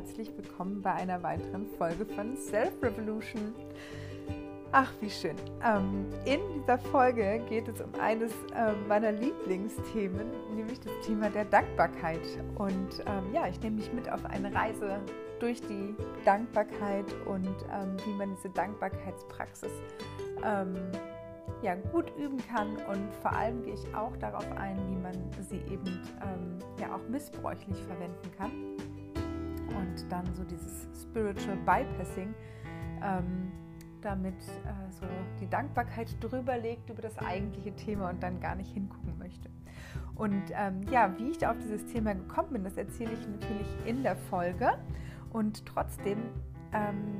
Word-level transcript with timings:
herzlich 0.00 0.34
willkommen 0.34 0.80
bei 0.80 0.94
einer 0.94 1.22
weiteren 1.22 1.66
Folge 1.76 2.06
von 2.06 2.34
Self 2.34 2.72
Revolution. 2.82 3.54
Ach, 4.72 4.90
wie 5.02 5.10
schön. 5.10 5.36
Ähm, 5.62 6.06
in 6.24 6.40
dieser 6.54 6.78
Folge 6.78 7.42
geht 7.50 7.68
es 7.68 7.82
um 7.82 7.92
eines 8.00 8.32
äh, 8.56 8.72
meiner 8.88 9.12
Lieblingsthemen, 9.12 10.26
nämlich 10.56 10.80
das 10.80 10.92
Thema 11.04 11.28
der 11.28 11.44
Dankbarkeit. 11.44 12.22
Und 12.54 13.04
ähm, 13.04 13.34
ja, 13.34 13.46
ich 13.46 13.60
nehme 13.60 13.76
mich 13.76 13.92
mit 13.92 14.10
auf 14.10 14.24
eine 14.24 14.54
Reise 14.54 15.00
durch 15.38 15.60
die 15.60 15.94
Dankbarkeit 16.24 17.04
und 17.26 17.54
ähm, 17.70 17.94
wie 18.06 18.14
man 18.14 18.34
diese 18.36 18.48
Dankbarkeitspraxis 18.48 19.72
ähm, 20.42 20.76
ja, 21.62 21.74
gut 21.92 22.10
üben 22.16 22.38
kann 22.48 22.76
und 22.88 23.12
vor 23.20 23.32
allem 23.32 23.62
gehe 23.62 23.74
ich 23.74 23.94
auch 23.94 24.16
darauf 24.16 24.50
ein, 24.52 24.78
wie 24.88 24.96
man 24.96 25.14
sie 25.48 25.58
eben 25.72 26.00
ähm, 26.22 26.58
ja 26.78 26.94
auch 26.94 27.06
missbräuchlich 27.08 27.76
verwenden 27.82 28.30
kann. 28.38 28.50
Und 29.80 30.10
dann 30.10 30.24
so 30.34 30.44
dieses 30.44 30.86
Spiritual 31.02 31.56
Bypassing, 31.64 32.34
ähm, 33.02 33.50
damit 34.02 34.34
äh, 34.34 34.92
so 34.92 35.06
die 35.40 35.48
Dankbarkeit 35.48 36.08
drüber 36.20 36.58
legt 36.58 36.88
über 36.90 37.02
das 37.02 37.16
eigentliche 37.18 37.74
Thema 37.74 38.10
und 38.10 38.22
dann 38.22 38.40
gar 38.40 38.54
nicht 38.54 38.72
hingucken 38.72 39.18
möchte. 39.18 39.48
Und 40.14 40.42
ähm, 40.52 40.82
ja, 40.90 41.16
wie 41.18 41.30
ich 41.30 41.38
da 41.38 41.50
auf 41.50 41.58
dieses 41.58 41.86
Thema 41.86 42.14
gekommen 42.14 42.50
bin, 42.52 42.64
das 42.64 42.76
erzähle 42.76 43.12
ich 43.12 43.26
natürlich 43.26 43.68
in 43.86 44.02
der 44.02 44.16
Folge. 44.16 44.72
Und 45.32 45.64
trotzdem 45.64 46.18
ähm, 46.72 47.14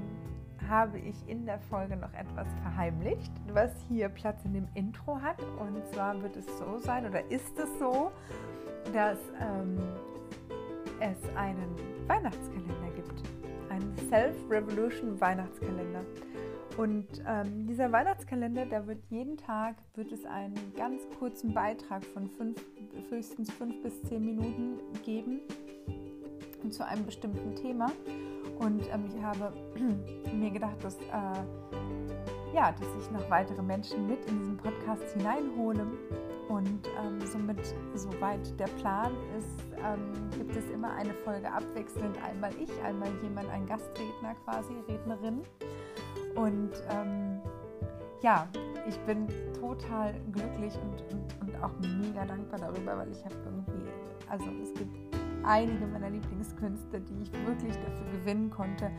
habe 0.69 0.99
ich 0.99 1.29
in 1.29 1.47
der 1.47 1.59
Folge 1.59 1.97
noch 1.97 2.13
etwas 2.13 2.47
verheimlicht, 2.63 3.33
was 3.53 3.71
hier 3.89 4.09
Platz 4.09 4.45
in 4.45 4.53
dem 4.53 4.69
Intro 4.75 5.21
hat. 5.21 5.41
Und 5.59 5.87
zwar 5.93 6.21
wird 6.23 6.37
es 6.37 6.47
so 6.59 6.79
sein, 6.79 7.07
oder 7.07 7.29
ist 7.31 7.59
es 7.59 7.79
so, 7.79 8.11
dass 8.93 9.19
ähm, 9.41 9.79
es 11.01 11.19
einen 11.37 11.77
Weihnachtskalender 12.07 12.91
gibt. 12.95 13.23
Einen 13.71 13.97
Self-Revolution 14.09 15.21
Weihnachtskalender. 15.21 16.05
Und 16.77 17.07
ähm, 17.27 17.67
dieser 17.67 17.91
Weihnachtskalender, 17.91 18.65
da 18.67 18.87
wird 18.87 19.05
jeden 19.11 19.37
Tag 19.37 19.77
wird 19.95 20.13
es 20.13 20.25
einen 20.25 20.73
ganz 20.77 21.03
kurzen 21.19 21.53
Beitrag 21.53 22.05
von 22.05 22.29
fünf, 22.29 22.65
höchstens 23.11 23.51
fünf 23.53 23.83
bis 23.83 24.03
zehn 24.05 24.25
Minuten 24.25 24.79
geben 25.05 25.41
zu 26.71 26.87
einem 26.87 27.05
bestimmten 27.05 27.55
Thema. 27.55 27.91
Und 28.59 28.83
ähm, 28.93 29.05
ich 29.09 29.23
habe 29.23 29.53
mir 30.35 30.51
gedacht, 30.51 30.83
dass, 30.83 30.97
äh, 30.97 32.55
ja, 32.55 32.73
dass 32.73 32.89
ich 32.99 33.11
noch 33.11 33.29
weitere 33.31 33.63
Menschen 33.63 34.07
mit 34.07 34.25
in 34.27 34.39
diesen 34.39 34.57
Podcast 34.57 35.03
hineinhole. 35.15 35.87
Und 36.51 36.89
ähm, 36.99 37.21
somit, 37.33 37.61
soweit 37.95 38.59
der 38.59 38.67
Plan 38.81 39.13
ist, 39.39 39.63
ähm, 39.77 40.29
gibt 40.37 40.57
es 40.57 40.69
immer 40.71 40.91
eine 40.95 41.15
Folge 41.15 41.51
abwechselnd. 41.51 42.17
Einmal 42.25 42.51
ich, 42.61 42.71
einmal 42.83 43.11
jemand, 43.23 43.49
ein 43.51 43.67
Gastredner 43.67 44.35
quasi, 44.45 44.75
Rednerin. 44.89 45.43
Und 46.35 46.73
ähm, 46.91 47.41
ja, 48.21 48.49
ich 48.89 48.99
bin 49.01 49.29
total 49.61 50.13
glücklich 50.33 50.75
und, 50.83 51.03
und, 51.13 51.41
und 51.41 51.63
auch 51.63 51.73
mega 51.79 52.25
dankbar 52.25 52.59
darüber, 52.59 52.99
weil 52.99 53.13
ich 53.13 53.25
habe 53.25 53.37
irgendwie, 53.45 53.89
also 54.29 54.47
es 54.61 54.75
gibt 54.75 54.91
einige 55.45 55.87
meiner 55.87 56.11
Lieblingskünstler, 56.11 56.99
die 56.99 57.23
ich 57.23 57.33
wirklich 57.47 57.77
dafür 57.77 58.11
gewinnen 58.11 58.51
konnte, 58.51 58.91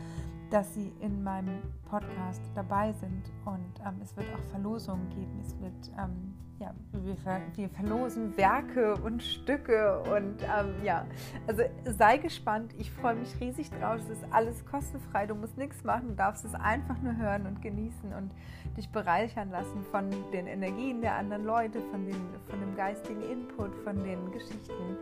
dass 0.52 0.74
sie 0.74 0.92
in 1.00 1.24
meinem 1.24 1.62
Podcast 1.88 2.42
dabei 2.54 2.92
sind. 2.92 3.22
Und 3.46 3.80
ähm, 3.86 3.94
es 4.02 4.14
wird 4.16 4.26
auch 4.34 4.50
Verlosungen 4.50 5.08
geben. 5.08 5.40
Es 5.40 5.58
wird, 5.60 5.98
ähm, 5.98 6.34
ja, 6.58 6.74
wir, 6.92 7.16
ver 7.16 7.40
wir, 7.54 7.70
verlosen 7.70 8.36
Werke 8.36 8.96
und 8.96 9.22
Stücke. 9.22 10.00
Und 10.00 10.42
ähm, 10.42 10.74
ja, 10.84 11.06
also 11.46 11.62
sei 11.84 12.18
gespannt. 12.18 12.74
Ich 12.78 12.90
freue 12.90 13.14
mich 13.14 13.40
riesig 13.40 13.70
drauf. 13.70 13.96
Es 14.00 14.10
ist 14.10 14.24
alles 14.30 14.66
kostenfrei. 14.66 15.26
Du 15.26 15.34
musst 15.34 15.56
nichts 15.56 15.82
machen. 15.84 16.08
Du 16.08 16.14
darfst 16.16 16.44
es 16.44 16.54
einfach 16.54 17.00
nur 17.00 17.16
hören 17.16 17.46
und 17.46 17.62
genießen 17.62 18.12
und 18.12 18.30
dich 18.76 18.90
bereichern 18.90 19.50
lassen 19.50 19.82
von 19.90 20.10
den 20.34 20.46
Energien 20.46 21.00
der 21.00 21.14
anderen 21.14 21.44
Leute, 21.44 21.80
von, 21.90 22.04
den, 22.04 22.20
von 22.50 22.60
dem 22.60 22.76
geistigen 22.76 23.22
Input, 23.22 23.74
von 23.84 23.96
den 24.04 24.30
Geschichten 24.32 24.98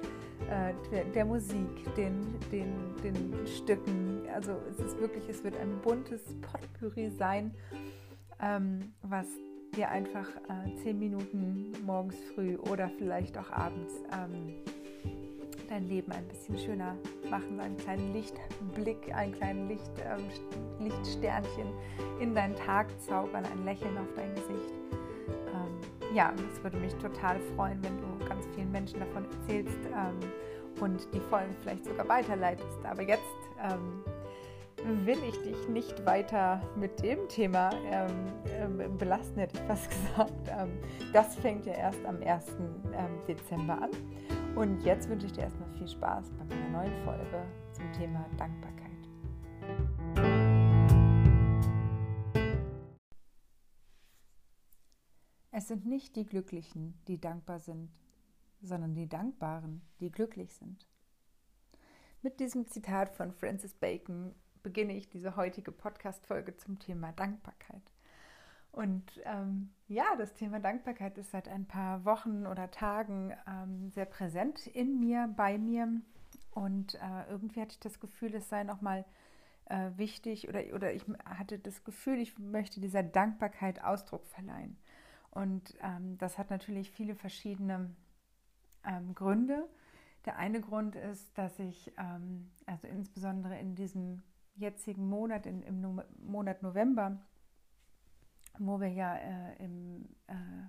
äh, 0.49 0.75
der, 0.91 1.05
der, 1.05 1.25
Musik, 1.25 1.95
den, 1.97 2.35
den, 2.51 2.73
den 3.05 3.47
Stücken. 3.47 4.23
Also 4.35 4.53
es 4.71 4.79
ist 4.81 4.99
wirklich, 4.99 5.29
es 5.29 5.40
wird 5.43 5.57
ein 5.57 5.81
buntes 5.83 6.23
Potpourri 6.41 7.11
sein, 7.11 7.55
ähm, 8.41 8.93
was 9.03 9.27
dir 9.77 9.89
einfach 9.89 10.27
äh, 10.49 10.75
zehn 10.83 10.99
Minuten 10.99 11.73
morgens 11.85 12.17
früh 12.35 12.57
oder 12.57 12.91
vielleicht 12.99 13.39
auch 13.39 13.51
abends 13.51 13.95
ähm, 14.13 14.55
dein 15.69 15.89
Leben 15.89 16.11
ein 16.13 16.27
bisschen 16.27 16.59
schöner 16.59 16.97
machen, 17.31 17.61
einen 17.61 17.77
kleinen 17.77 18.13
Lichtblick, 18.13 19.15
einen 19.15 19.33
kleinen 19.33 19.69
Licht, 19.69 19.91
ähm, 20.05 20.25
Lichtsternchen 20.85 21.73
in 22.21 22.35
deinen 22.35 22.57
Tag 22.57 22.89
zaubern, 23.01 23.45
ein 23.45 23.65
Lächeln 23.65 23.97
auf 23.97 24.13
dein 24.17 24.35
Gesicht. 24.35 24.75
Ähm, 25.29 26.15
ja, 26.15 26.35
es 26.53 26.63
würde 26.63 26.77
mich 26.77 26.95
total 26.97 27.39
freuen, 27.55 27.83
wenn 27.85 27.97
du 27.99 28.25
ganz 28.27 28.45
vielen 28.55 28.73
Menschen 28.73 28.99
davon 28.99 29.25
erzählst 29.31 29.79
ähm, 29.87 30.19
und 30.81 31.07
die 31.15 31.21
Folgen 31.21 31.55
vielleicht 31.63 31.85
sogar 31.85 32.09
weiterleitest. 32.09 32.85
Aber 32.85 33.03
jetzt 33.03 33.23
ähm, 33.63 34.03
will 34.85 35.19
ich 35.29 35.37
dich 35.43 35.69
nicht 35.69 36.05
weiter 36.07 36.61
mit 36.77 37.03
dem 37.03 37.29
Thema 37.29 37.71
ähm, 37.87 38.33
ähm 38.47 38.99
belasten, 38.99 39.39
hätte 39.39 39.57
ich 39.57 39.63
fast 39.65 39.91
gesagt. 40.17 40.49
Ähm, 40.49 40.79
das 41.13 41.37
fängt 41.37 41.67
ja 41.67 41.75
erst 41.75 42.05
am 42.05 42.23
1. 42.23 42.47
Ähm, 42.93 43.19
Dezember 43.27 43.83
an. 43.83 43.91
Und 44.57 44.83
jetzt 44.83 45.09
wünsche 45.09 45.27
ich 45.27 45.33
dir 45.33 45.43
erstmal 45.43 45.71
viel 45.71 45.89
Spaß 45.89 46.33
bei 46.33 46.45
meiner 46.45 46.69
neuen 46.71 47.05
Folge 47.05 47.47
zum 47.73 47.93
Thema 47.93 48.27
Dankbarkeit. 48.37 48.81
Es 55.53 55.69
sind 55.69 55.87
nicht 55.87 56.17
die 56.17 56.25
Glücklichen, 56.25 56.95
die 57.07 57.21
dankbar 57.21 57.59
sind, 57.59 57.91
sondern 58.63 58.95
die 58.95 59.09
Dankbaren, 59.09 59.83
die 60.01 60.11
glücklich 60.11 60.55
sind. 60.55 60.87
Mit 62.23 62.41
diesem 62.41 62.67
Zitat 62.67 63.11
von 63.11 63.33
Francis 63.33 63.75
Bacon 63.75 64.35
beginne 64.63 64.97
ich 64.97 65.09
diese 65.09 65.37
heutige 65.37 65.73
Podcast-Folge 65.73 66.57
zum 66.57 66.79
Thema 66.79 67.13
Dankbarkeit. 67.13 67.83
Und 68.73 69.21
ähm, 69.25 69.71
ja, 69.89 70.05
das 70.17 70.35
Thema 70.35 70.61
Dankbarkeit 70.61 71.19
ist 71.19 71.33
seit 71.33 71.49
ein 71.49 71.67
paar 71.67 72.05
Wochen 72.05 72.47
oder 72.47 72.71
Tagen 72.71 73.35
ähm, 73.47 73.91
sehr 73.91 74.05
präsent 74.05 74.67
in 74.69 75.01
mir, 75.01 75.33
bei 75.37 75.59
mir. 75.59 75.89
Und 76.53 76.95
äh, 76.95 77.29
irgendwie 77.29 77.61
hatte 77.61 77.73
ich 77.73 77.81
das 77.81 77.99
Gefühl, 77.99 78.35
es 78.35 78.49
sei 78.49 78.63
nochmal 78.63 79.05
äh, 79.67 79.91
wichtig 79.97 80.49
oder, 80.49 80.63
oder 80.75 80.93
ich 80.93 81.05
hatte 81.25 81.59
das 81.59 81.85
Gefühl, 81.85 82.19
ich 82.19 82.39
möchte 82.39 82.81
dieser 82.81 83.03
Dankbarkeit 83.03 83.83
Ausdruck 83.83 84.27
verleihen. 84.27 84.77
Und 85.31 85.75
ähm, 85.83 86.19
das 86.19 86.39
hat 86.39 86.51
natürlich 86.51 86.91
viele 86.91 87.15
verschiedene 87.15 87.91
ähm, 88.85 89.15
Gründe. 89.15 89.69
Der 90.27 90.37
eine 90.37 90.61
Grund 90.61 90.97
ist, 90.97 91.37
dass 91.39 91.59
ich, 91.59 91.93
ähm, 91.99 92.51
also 92.67 92.87
insbesondere 92.87 93.59
in 93.59 93.75
diesem 93.75 94.23
jetzigen 94.57 95.09
Monat, 95.09 95.47
in, 95.47 95.63
im 95.63 95.81
no 95.81 96.03
Monat 96.19 96.63
November, 96.63 97.21
wo 98.59 98.81
wir 98.81 98.89
ja 98.89 99.17
äh, 99.17 99.65
im 99.65 100.09
äh, 100.27 100.69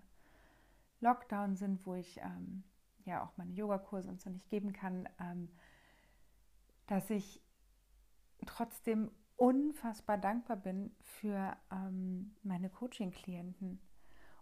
Lockdown 0.99 1.55
sind, 1.55 1.85
wo 1.85 1.95
ich 1.95 2.17
ähm, 2.17 2.63
ja 3.05 3.23
auch 3.23 3.35
meine 3.37 3.53
Yogakurse 3.53 4.09
und 4.09 4.21
so 4.21 4.29
nicht 4.29 4.49
geben 4.49 4.73
kann, 4.73 5.09
ähm, 5.19 5.49
dass 6.87 7.09
ich 7.09 7.41
trotzdem 8.45 9.11
unfassbar 9.35 10.17
dankbar 10.17 10.57
bin 10.57 10.95
für 11.01 11.57
ähm, 11.71 12.35
meine 12.43 12.69
Coaching-Klienten. 12.69 13.79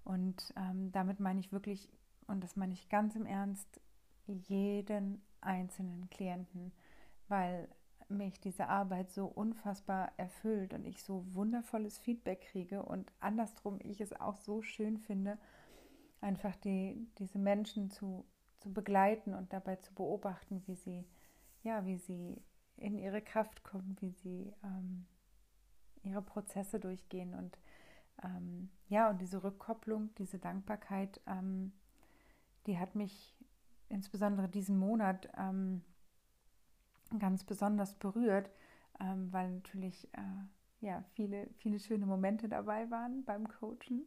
Und 0.04 0.54
ähm, 0.58 0.92
damit 0.92 1.20
meine 1.20 1.40
ich 1.40 1.52
wirklich 1.52 1.90
und 2.30 2.44
das 2.44 2.56
meine 2.56 2.74
ich 2.74 2.90
ganz 2.90 3.16
im 3.16 3.26
Ernst, 3.26 3.82
jeden 4.28 5.22
einzelnen 5.42 6.10
Klienten, 6.12 6.72
weil 7.28 7.68
mich 8.10 8.40
diese 8.40 8.68
Arbeit 8.68 9.12
so 9.12 9.26
unfassbar 9.26 10.12
erfüllt 10.18 10.74
und 10.74 10.86
ich 10.86 11.04
so 11.04 11.26
wundervolles 11.34 11.98
Feedback 11.98 12.42
kriege 12.42 12.84
und 12.84 13.12
andersrum 13.20 13.80
ich 13.82 14.02
es 14.02 14.14
auch 14.20 14.38
so 14.38 14.62
schön 14.62 14.98
finde, 14.98 15.38
einfach 16.22 16.56
die, 16.58 17.08
diese 17.18 17.40
Menschen 17.40 17.92
zu, 17.92 18.26
zu 18.58 18.74
begleiten 18.74 19.34
und 19.34 19.54
dabei 19.54 19.78
zu 19.78 19.94
beobachten, 19.94 20.64
wie 20.66 20.76
sie, 20.76 21.06
ja, 21.64 21.86
wie 21.86 21.98
sie 21.98 22.42
in 22.78 22.98
ihre 22.98 23.22
Kraft 23.22 23.64
kommen, 23.64 23.98
wie 24.00 24.12
sie 24.12 24.54
ähm, 24.64 25.06
ihre 26.04 26.22
Prozesse 26.22 26.80
durchgehen 26.80 27.34
und 27.34 27.58
ähm, 28.24 28.70
ja, 28.88 29.10
und 29.10 29.22
diese 29.22 29.44
Rückkopplung, 29.44 30.14
diese 30.16 30.40
Dankbarkeit, 30.40 31.22
ähm, 31.28 31.72
die 32.66 32.78
hat 32.78 32.96
mich 32.96 33.38
insbesondere 33.88 34.50
diesen 34.50 34.78
Monat 34.78 35.30
ähm, 35.38 35.82
ganz 37.18 37.44
besonders 37.44 37.96
berührt, 37.96 38.50
ähm, 39.00 39.32
weil 39.32 39.52
natürlich 39.52 40.08
äh, 40.14 40.22
ja, 40.82 41.04
viele, 41.14 41.48
viele 41.58 41.80
schöne 41.80 42.06
Momente 42.06 42.48
dabei 42.48 42.90
waren 42.92 43.24
beim 43.26 43.48
Coachen. 43.48 44.06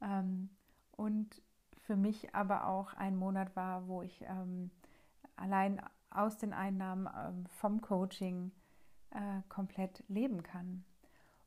Ähm, 0.00 0.50
und 0.92 1.42
für 1.78 1.96
mich 1.96 2.34
aber 2.34 2.66
auch 2.66 2.94
ein 2.94 3.16
Monat 3.16 3.56
war, 3.56 3.88
wo 3.88 4.02
ich 4.02 4.22
ähm, 4.22 4.70
allein 5.36 5.82
aus 6.10 6.36
den 6.38 6.52
Einnahmen 6.52 7.08
ähm, 7.16 7.46
vom 7.46 7.80
Coaching 7.80 8.52
äh, 9.10 9.42
komplett 9.48 10.04
leben 10.08 10.42
kann. 10.42 10.84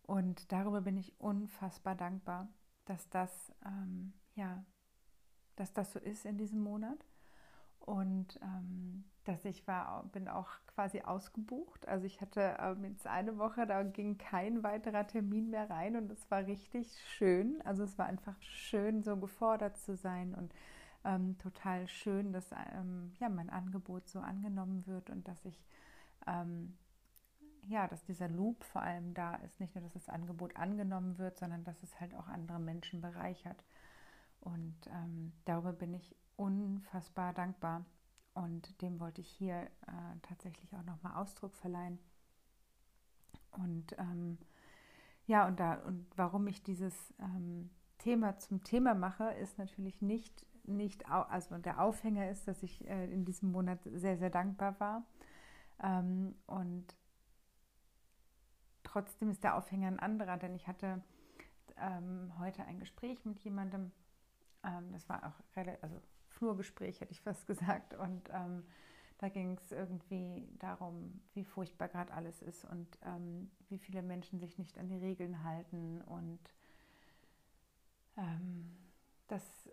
Und 0.04 0.52
darüber 0.52 0.82
bin 0.82 0.98
ich 0.98 1.20
unfassbar 1.20 1.96
dankbar, 1.96 2.50
dass 2.86 3.10
das, 3.10 3.54
ähm, 3.66 4.14
ja, 4.36 4.66
dass 5.56 5.74
das 5.74 5.94
so 5.94 6.00
ist 6.00 6.26
in 6.26 6.38
diesem 6.38 6.62
Monat. 6.62 7.06
Und 7.80 8.40
ähm, 8.42 9.06
dass 9.24 9.46
ich 9.46 9.68
war, 9.68 10.04
bin 10.12 10.28
auch 10.28 10.50
quasi 10.68 11.02
ausgebucht. 11.02 11.88
Also 11.88 12.06
ich 12.06 12.22
hatte 12.22 12.58
ähm, 12.60 12.84
jetzt 12.86 13.08
eine 13.08 13.38
Woche, 13.38 13.66
da 13.66 13.84
ging 13.84 14.18
kein 14.18 14.64
weiterer 14.64 15.08
Termin 15.08 15.50
mehr 15.50 15.70
rein 15.70 15.96
und 15.96 16.12
es 16.12 16.30
war 16.30 16.46
richtig 16.46 16.98
schön. 17.18 17.62
Also 17.64 17.84
es 17.84 17.98
war 17.98 18.06
einfach 18.08 18.40
schön, 18.42 19.04
so 19.04 19.18
gefordert 19.18 19.78
zu 19.78 19.96
sein 19.96 20.34
und 20.34 20.54
ähm, 21.06 21.38
total 21.38 21.88
schön, 21.88 22.34
dass 22.34 22.52
ähm, 22.52 23.12
ja, 23.20 23.30
mein 23.30 23.50
Angebot 23.50 24.08
so 24.08 24.20
angenommen 24.20 24.86
wird 24.88 25.10
und 25.10 25.28
dass 25.28 25.44
ich 25.46 25.66
ähm, 26.28 26.78
ja, 27.68 27.88
dass 27.88 28.04
dieser 28.04 28.28
Loop 28.28 28.64
vor 28.64 28.82
allem 28.82 29.14
da 29.14 29.36
ist. 29.36 29.60
Nicht 29.60 29.76
nur, 29.76 29.84
dass 29.84 29.94
das 29.94 30.10
Angebot 30.10 30.56
angenommen 30.56 31.18
wird, 31.18 31.38
sondern 31.38 31.64
dass 31.64 31.82
es 31.84 32.00
halt 32.00 32.14
auch 32.16 32.28
andere 32.28 32.60
Menschen 32.60 33.02
bereichert. 33.02 33.64
Und 34.42 34.76
ähm, 34.88 35.32
darüber 35.46 35.72
bin 35.72 35.94
ich 35.94 36.16
unfassbar 36.36 37.34
dankbar. 37.34 37.86
Und 38.34 38.82
dem 38.82 39.00
wollte 39.00 39.22
ich 39.22 39.30
hier 39.30 39.62
äh, 39.62 40.18
tatsächlich 40.24 40.76
auch 40.76 40.84
nochmal 40.84 41.22
Ausdruck 41.22 41.54
verleihen. 41.54 42.00
Und 43.52 43.96
ähm, 44.00 44.38
ja, 45.26 45.48
und 45.48 45.60
da, 45.60 45.76
und 45.76 46.06
warum 46.16 46.48
ich 46.48 46.64
dieses 46.64 47.14
ähm, 47.20 47.70
Thema 48.00 48.38
zum 48.40 48.64
Thema 48.64 48.96
mache, 48.96 49.26
ist 49.36 49.58
natürlich 49.58 50.02
nicht, 50.02 50.46
nicht, 50.64 51.08
also 51.10 51.58
der 51.58 51.82
Aufhänger 51.82 52.30
ist, 52.30 52.48
dass 52.48 52.64
ich 52.64 52.88
äh, 52.88 53.12
in 53.12 53.24
diesem 53.24 53.52
Monat 53.52 53.80
sehr, 53.86 54.18
sehr 54.18 54.30
dankbar 54.30 54.80
war. 54.80 55.04
Ähm, 55.82 56.36
und 56.48 56.86
trotzdem 58.84 59.30
ist 59.30 59.44
der 59.44 59.56
Aufhänger 59.56 59.88
ein 59.88 60.00
anderer, 60.00 60.38
denn 60.38 60.56
ich 60.56 60.68
hatte 60.68 61.02
ähm, 61.78 62.34
heute 62.40 62.66
ein 62.66 62.80
Gespräch 62.80 63.24
mit 63.26 63.40
jemandem, 63.40 63.92
ähm, 64.64 64.92
das 64.92 65.08
war 65.08 65.26
auch 65.26 65.58
also 65.82 66.02
Flurgespräch, 66.34 67.02
hätte 67.02 67.12
ich 67.12 67.22
fast 67.22 67.48
gesagt, 67.48 67.94
und 67.94 68.30
ähm, 68.32 68.64
da 69.20 69.30
ging 69.30 69.58
es 69.58 69.72
irgendwie 69.72 70.48
darum, 70.60 71.22
wie 71.34 71.46
furchtbar 71.46 71.88
gerade 71.88 72.14
alles 72.14 72.42
ist 72.42 72.66
und 72.66 72.88
ähm, 73.04 73.50
wie 73.70 73.78
viele 73.78 74.02
Menschen 74.02 74.40
sich 74.40 74.58
nicht 74.58 74.78
an 74.78 74.90
die 74.90 74.98
Regeln 74.98 75.44
halten 75.44 76.02
und 76.02 76.40
ähm, 78.18 78.76
dass, 79.28 79.70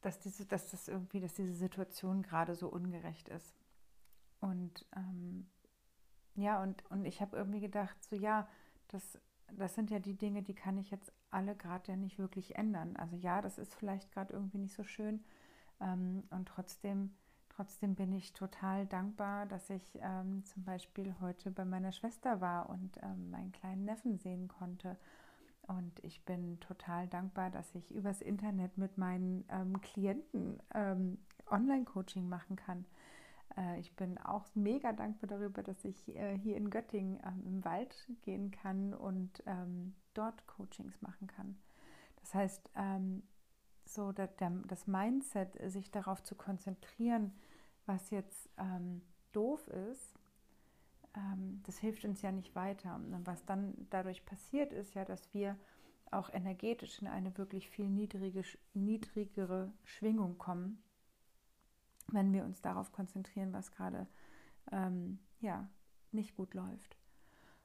dass, 0.00 0.18
diese, 0.20 0.46
dass 0.46 0.70
das 0.70 0.88
irgendwie, 0.88 1.20
dass 1.20 1.34
diese 1.34 1.52
Situation 1.52 2.22
gerade 2.22 2.54
so 2.54 2.68
ungerecht 2.68 3.28
ist. 3.28 3.54
Und 4.40 4.86
ähm, 4.96 5.46
ja, 6.34 6.62
und, 6.62 6.88
und 6.90 7.04
ich 7.04 7.20
habe 7.20 7.36
irgendwie 7.36 7.60
gedacht, 7.60 7.96
so 8.04 8.16
ja, 8.16 8.48
das, 8.88 9.18
das 9.52 9.74
sind 9.74 9.90
ja 9.90 9.98
die 9.98 10.16
Dinge, 10.16 10.42
die 10.42 10.54
kann 10.54 10.78
ich 10.78 10.90
jetzt 10.90 11.12
alle 11.30 11.54
gerade 11.54 11.92
ja 11.92 11.96
nicht 11.96 12.18
wirklich 12.18 12.56
ändern. 12.56 12.96
Also 12.96 13.16
ja, 13.16 13.40
das 13.40 13.58
ist 13.58 13.74
vielleicht 13.74 14.12
gerade 14.12 14.32
irgendwie 14.32 14.58
nicht 14.58 14.74
so 14.74 14.84
schön. 14.84 15.24
Ähm, 15.80 16.24
und 16.30 16.48
trotzdem, 16.48 17.14
trotzdem 17.48 17.94
bin 17.94 18.12
ich 18.12 18.32
total 18.32 18.86
dankbar, 18.86 19.46
dass 19.46 19.70
ich 19.70 19.98
ähm, 20.02 20.44
zum 20.44 20.64
Beispiel 20.64 21.14
heute 21.20 21.50
bei 21.50 21.64
meiner 21.64 21.92
Schwester 21.92 22.40
war 22.40 22.68
und 22.70 22.98
ähm, 23.02 23.30
meinen 23.30 23.52
kleinen 23.52 23.84
Neffen 23.84 24.18
sehen 24.18 24.48
konnte. 24.48 24.96
Und 25.62 26.02
ich 26.02 26.24
bin 26.24 26.58
total 26.60 27.08
dankbar, 27.08 27.50
dass 27.50 27.74
ich 27.74 27.94
übers 27.94 28.22
Internet 28.22 28.78
mit 28.78 28.96
meinen 28.96 29.44
ähm, 29.50 29.80
Klienten 29.82 30.58
ähm, 30.74 31.18
Online-Coaching 31.50 32.26
machen 32.26 32.56
kann. 32.56 32.86
Äh, 33.56 33.80
ich 33.80 33.94
bin 33.96 34.18
auch 34.18 34.46
mega 34.54 34.92
dankbar 34.92 35.28
darüber, 35.28 35.62
dass 35.62 35.84
ich 35.84 36.14
äh, 36.16 36.36
hier 36.38 36.56
in 36.56 36.70
Göttingen 36.70 37.18
ähm, 37.24 37.42
im 37.46 37.64
Wald 37.64 38.08
gehen 38.22 38.50
kann 38.50 38.94
und 38.94 39.42
ähm, 39.46 39.94
dort 40.14 40.46
Coachings 40.46 41.00
machen 41.02 41.26
kann. 41.26 41.56
Das 42.20 42.34
heißt, 42.34 42.70
ähm, 42.76 43.22
so 43.84 44.12
das 44.12 44.86
Mindset, 44.86 45.58
sich 45.72 45.90
darauf 45.90 46.22
zu 46.22 46.34
konzentrieren, 46.34 47.32
was 47.86 48.10
jetzt 48.10 48.50
doof 49.32 49.66
ist, 49.68 50.14
das 51.62 51.78
hilft 51.78 52.04
uns 52.04 52.20
ja 52.20 52.30
nicht 52.30 52.54
weiter. 52.54 52.96
Und 52.96 53.26
was 53.26 53.46
dann 53.46 53.86
dadurch 53.88 54.26
passiert, 54.26 54.74
ist 54.74 54.94
ja, 54.94 55.06
dass 55.06 55.32
wir 55.32 55.56
auch 56.10 56.28
energetisch 56.34 57.00
in 57.00 57.06
eine 57.06 57.38
wirklich 57.38 57.70
viel 57.70 57.88
niedrige, 57.88 58.42
niedrigere 58.74 59.72
Schwingung 59.84 60.36
kommen 60.36 60.82
wenn 62.08 62.32
wir 62.32 62.44
uns 62.44 62.60
darauf 62.60 62.92
konzentrieren, 62.92 63.52
was 63.52 63.70
gerade 63.72 64.06
ähm, 64.72 65.18
ja, 65.40 65.68
nicht 66.12 66.36
gut 66.36 66.54
läuft. 66.54 66.96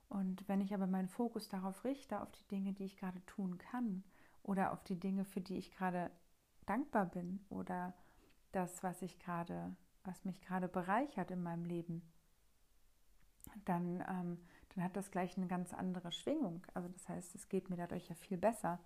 Und 0.10 0.48
wenn 0.48 0.62
ich 0.62 0.74
aber 0.74 0.86
meinen 0.86 1.10
Fokus 1.10 1.50
darauf 1.50 1.84
richte, 1.86 2.22
auf 2.22 2.31
die 2.31 2.48
Dinge, 2.48 2.74
die 2.74 2.86
ich 2.86 2.98
gerade 2.98 3.25
tun 3.25 3.57
kann 3.57 4.04
oder 4.44 4.72
auf 4.72 4.84
die 4.84 5.00
Dinge, 5.00 5.25
für 5.25 5.42
die 5.42 5.57
ich 5.57 5.72
gerade 5.72 6.12
dankbar 6.66 7.06
bin 7.06 7.44
oder 7.50 7.94
das, 8.51 8.84
was 8.84 9.01
ich 9.01 9.18
gerade, 9.19 9.75
was 10.04 10.24
mich 10.25 10.42
gerade 10.42 10.68
bereichert 10.68 11.31
in 11.31 11.42
meinem 11.42 11.66
Leben, 11.66 12.04
dann, 13.66 14.04
ähm, 14.07 14.38
dann 14.75 14.84
hat 14.84 14.96
das 14.96 15.12
gleich 15.12 15.38
eine 15.38 15.48
ganz 15.48 15.74
andere 15.74 16.12
Schwingung. 16.12 16.66
Also 16.74 16.89
das 16.89 17.10
heißt, 17.10 17.36
es 17.36 17.50
geht 17.50 17.69
mir 17.69 17.78
dadurch 17.78 18.07
ja 18.10 18.16
viel 18.16 18.38
besser. 18.38 18.80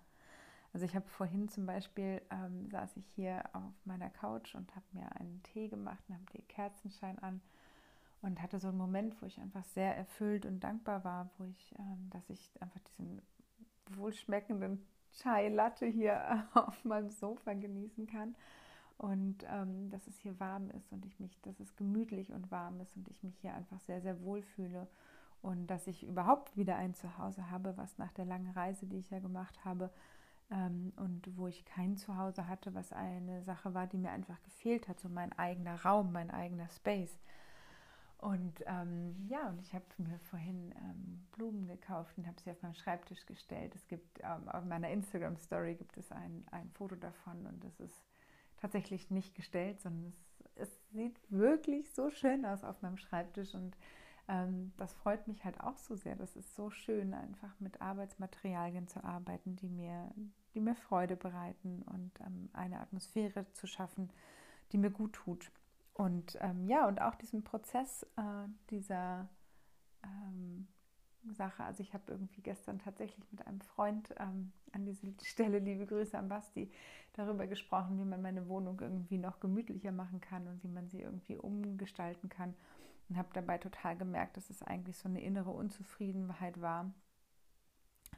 Also 0.72 0.84
ich 0.84 0.94
habe 0.94 1.08
vorhin 1.08 1.48
zum 1.48 1.66
Beispiel, 1.66 2.20
ähm, 2.30 2.68
saß 2.70 2.96
ich 2.96 3.06
hier 3.14 3.42
auf 3.52 3.72
meiner 3.84 4.10
Couch 4.10 4.54
und 4.54 4.74
habe 4.76 4.84
mir 4.92 5.10
einen 5.16 5.42
Tee 5.42 5.68
gemacht 5.68 6.02
und 6.08 6.14
habe 6.14 6.26
den 6.34 6.46
Kerzenschein 6.46 7.18
an 7.20 7.40
und 8.20 8.42
hatte 8.42 8.58
so 8.58 8.68
einen 8.68 8.78
Moment, 8.78 9.20
wo 9.22 9.26
ich 9.26 9.38
einfach 9.40 9.64
sehr 9.64 9.96
erfüllt 9.96 10.44
und 10.44 10.60
dankbar 10.60 11.04
war, 11.04 11.30
wo 11.38 11.44
ich, 11.44 11.74
ähm, 11.78 12.10
dass 12.10 12.28
ich 12.28 12.60
einfach 12.60 12.80
diesen 12.80 13.22
wohlschmeckenden 13.90 14.86
Chai 15.12 15.48
Latte 15.48 15.86
hier 15.86 16.46
auf 16.54 16.84
meinem 16.84 17.10
Sofa 17.10 17.54
genießen 17.54 18.06
kann 18.06 18.34
und 18.98 19.44
ähm, 19.48 19.90
dass 19.90 20.06
es 20.06 20.18
hier 20.18 20.38
warm 20.40 20.70
ist 20.70 20.92
und 20.92 21.06
ich 21.06 21.18
mich, 21.20 21.40
dass 21.42 21.58
es 21.60 21.76
gemütlich 21.76 22.32
und 22.32 22.50
warm 22.50 22.80
ist 22.80 22.96
und 22.96 23.08
ich 23.08 23.22
mich 23.22 23.38
hier 23.38 23.54
einfach 23.54 23.80
sehr, 23.80 24.00
sehr 24.00 24.22
wohl 24.22 24.42
fühle 24.42 24.88
und 25.40 25.68
dass 25.68 25.86
ich 25.86 26.02
überhaupt 26.04 26.56
wieder 26.56 26.76
ein 26.76 26.94
Zuhause 26.94 27.50
habe, 27.50 27.76
was 27.76 27.96
nach 27.98 28.12
der 28.12 28.24
langen 28.24 28.50
Reise, 28.50 28.86
die 28.86 28.98
ich 28.98 29.10
ja 29.10 29.20
gemacht 29.20 29.64
habe, 29.64 29.90
und 30.50 31.22
wo 31.36 31.46
ich 31.46 31.64
kein 31.66 31.96
Zuhause 31.96 32.48
hatte, 32.48 32.74
was 32.74 32.92
eine 32.92 33.42
Sache 33.42 33.74
war, 33.74 33.86
die 33.86 33.98
mir 33.98 34.10
einfach 34.10 34.42
gefehlt 34.42 34.88
hat, 34.88 34.98
so 34.98 35.08
mein 35.08 35.32
eigener 35.38 35.84
Raum, 35.84 36.10
mein 36.12 36.30
eigener 36.30 36.68
Space. 36.70 37.18
Und 38.18 38.64
ähm, 38.66 39.14
ja, 39.28 39.48
und 39.48 39.60
ich 39.60 39.72
habe 39.74 39.84
mir 39.98 40.18
vorhin 40.18 40.74
ähm, 40.76 41.26
Blumen 41.32 41.68
gekauft 41.68 42.18
und 42.18 42.26
habe 42.26 42.40
sie 42.40 42.50
auf 42.50 42.60
meinen 42.62 42.74
Schreibtisch 42.74 43.24
gestellt. 43.26 43.74
Es 43.76 43.86
gibt 43.86 44.20
ähm, 44.20 44.48
auf 44.48 44.64
meiner 44.64 44.90
Instagram-Story 44.90 45.76
gibt 45.76 45.96
es 45.96 46.10
ein, 46.10 46.44
ein 46.50 46.68
Foto 46.70 46.96
davon 46.96 47.46
und 47.46 47.64
es 47.64 47.78
ist 47.78 48.04
tatsächlich 48.56 49.10
nicht 49.10 49.36
gestellt, 49.36 49.80
sondern 49.80 50.12
es, 50.56 50.68
es 50.68 50.90
sieht 50.90 51.20
wirklich 51.30 51.92
so 51.92 52.10
schön 52.10 52.44
aus 52.44 52.64
auf 52.64 52.82
meinem 52.82 52.96
Schreibtisch 52.96 53.54
und 53.54 53.76
ähm, 54.28 54.72
das 54.76 54.94
freut 54.94 55.26
mich 55.26 55.44
halt 55.44 55.60
auch 55.60 55.78
so 55.78 55.94
sehr. 55.94 56.16
Das 56.16 56.36
ist 56.36 56.54
so 56.56 56.70
schön, 56.70 57.14
einfach 57.14 57.58
mit 57.60 57.80
Arbeitsmaterialien 57.80 58.88
zu 58.88 59.02
arbeiten, 59.02 59.54
die 59.54 59.68
mir, 59.68 60.10
die 60.54 60.60
mir 60.60 60.74
Freude 60.74 61.16
bereiten 61.16 61.82
und 61.82 62.12
ähm, 62.20 62.50
eine 62.52 62.80
Atmosphäre 62.80 63.50
zu 63.52 63.66
schaffen, 63.66 64.10
die 64.72 64.78
mir 64.78 64.90
gut 64.90 65.12
tut. 65.12 65.50
Und 65.94 66.38
ähm, 66.40 66.68
ja, 66.68 66.86
und 66.86 67.00
auch 67.00 67.14
diesen 67.16 67.42
Prozess 67.42 68.04
äh, 68.16 68.48
dieser 68.70 69.28
ähm, 70.04 70.68
Sache. 71.32 71.64
Also 71.64 71.82
ich 71.82 71.92
habe 71.92 72.12
irgendwie 72.12 72.40
gestern 72.40 72.78
tatsächlich 72.78 73.24
mit 73.30 73.46
einem 73.46 73.60
Freund 73.60 74.14
ähm, 74.18 74.52
an 74.72 74.84
dieser 74.84 75.08
Stelle, 75.22 75.58
liebe 75.58 75.86
Grüße 75.86 76.16
an 76.16 76.28
Basti, 76.28 76.70
darüber 77.14 77.46
gesprochen, 77.46 77.98
wie 77.98 78.04
man 78.04 78.22
meine 78.22 78.48
Wohnung 78.48 78.80
irgendwie 78.80 79.18
noch 79.18 79.40
gemütlicher 79.40 79.92
machen 79.92 80.20
kann 80.20 80.46
und 80.46 80.62
wie 80.62 80.68
man 80.68 80.88
sie 80.88 81.00
irgendwie 81.00 81.36
umgestalten 81.36 82.28
kann 82.28 82.54
und 83.08 83.16
habe 83.16 83.28
dabei 83.32 83.58
total 83.58 83.96
gemerkt, 83.96 84.36
dass 84.36 84.50
es 84.50 84.62
eigentlich 84.62 84.96
so 84.98 85.08
eine 85.08 85.20
innere 85.20 85.50
Unzufriedenheit 85.50 86.60
war, 86.60 86.92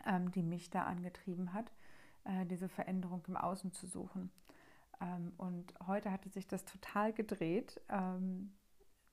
ähm, 0.07 0.31
die 0.33 0.43
mich 0.43 0.71
da 0.71 0.85
angetrieben 0.85 1.53
hat, 1.53 1.73
äh, 2.25 2.47
diese 2.47 2.69
Veränderung 2.69 3.25
im 3.29 3.37
Außen 3.37 3.73
zu 3.73 3.87
suchen. 3.87 4.31
Ähm, 5.01 5.33
und 5.37 5.73
heute 5.87 6.11
hatte 6.13 6.29
sich 6.29 6.47
das 6.47 6.65
total 6.65 7.13
gedreht. 7.13 7.81
Ähm, 7.89 8.53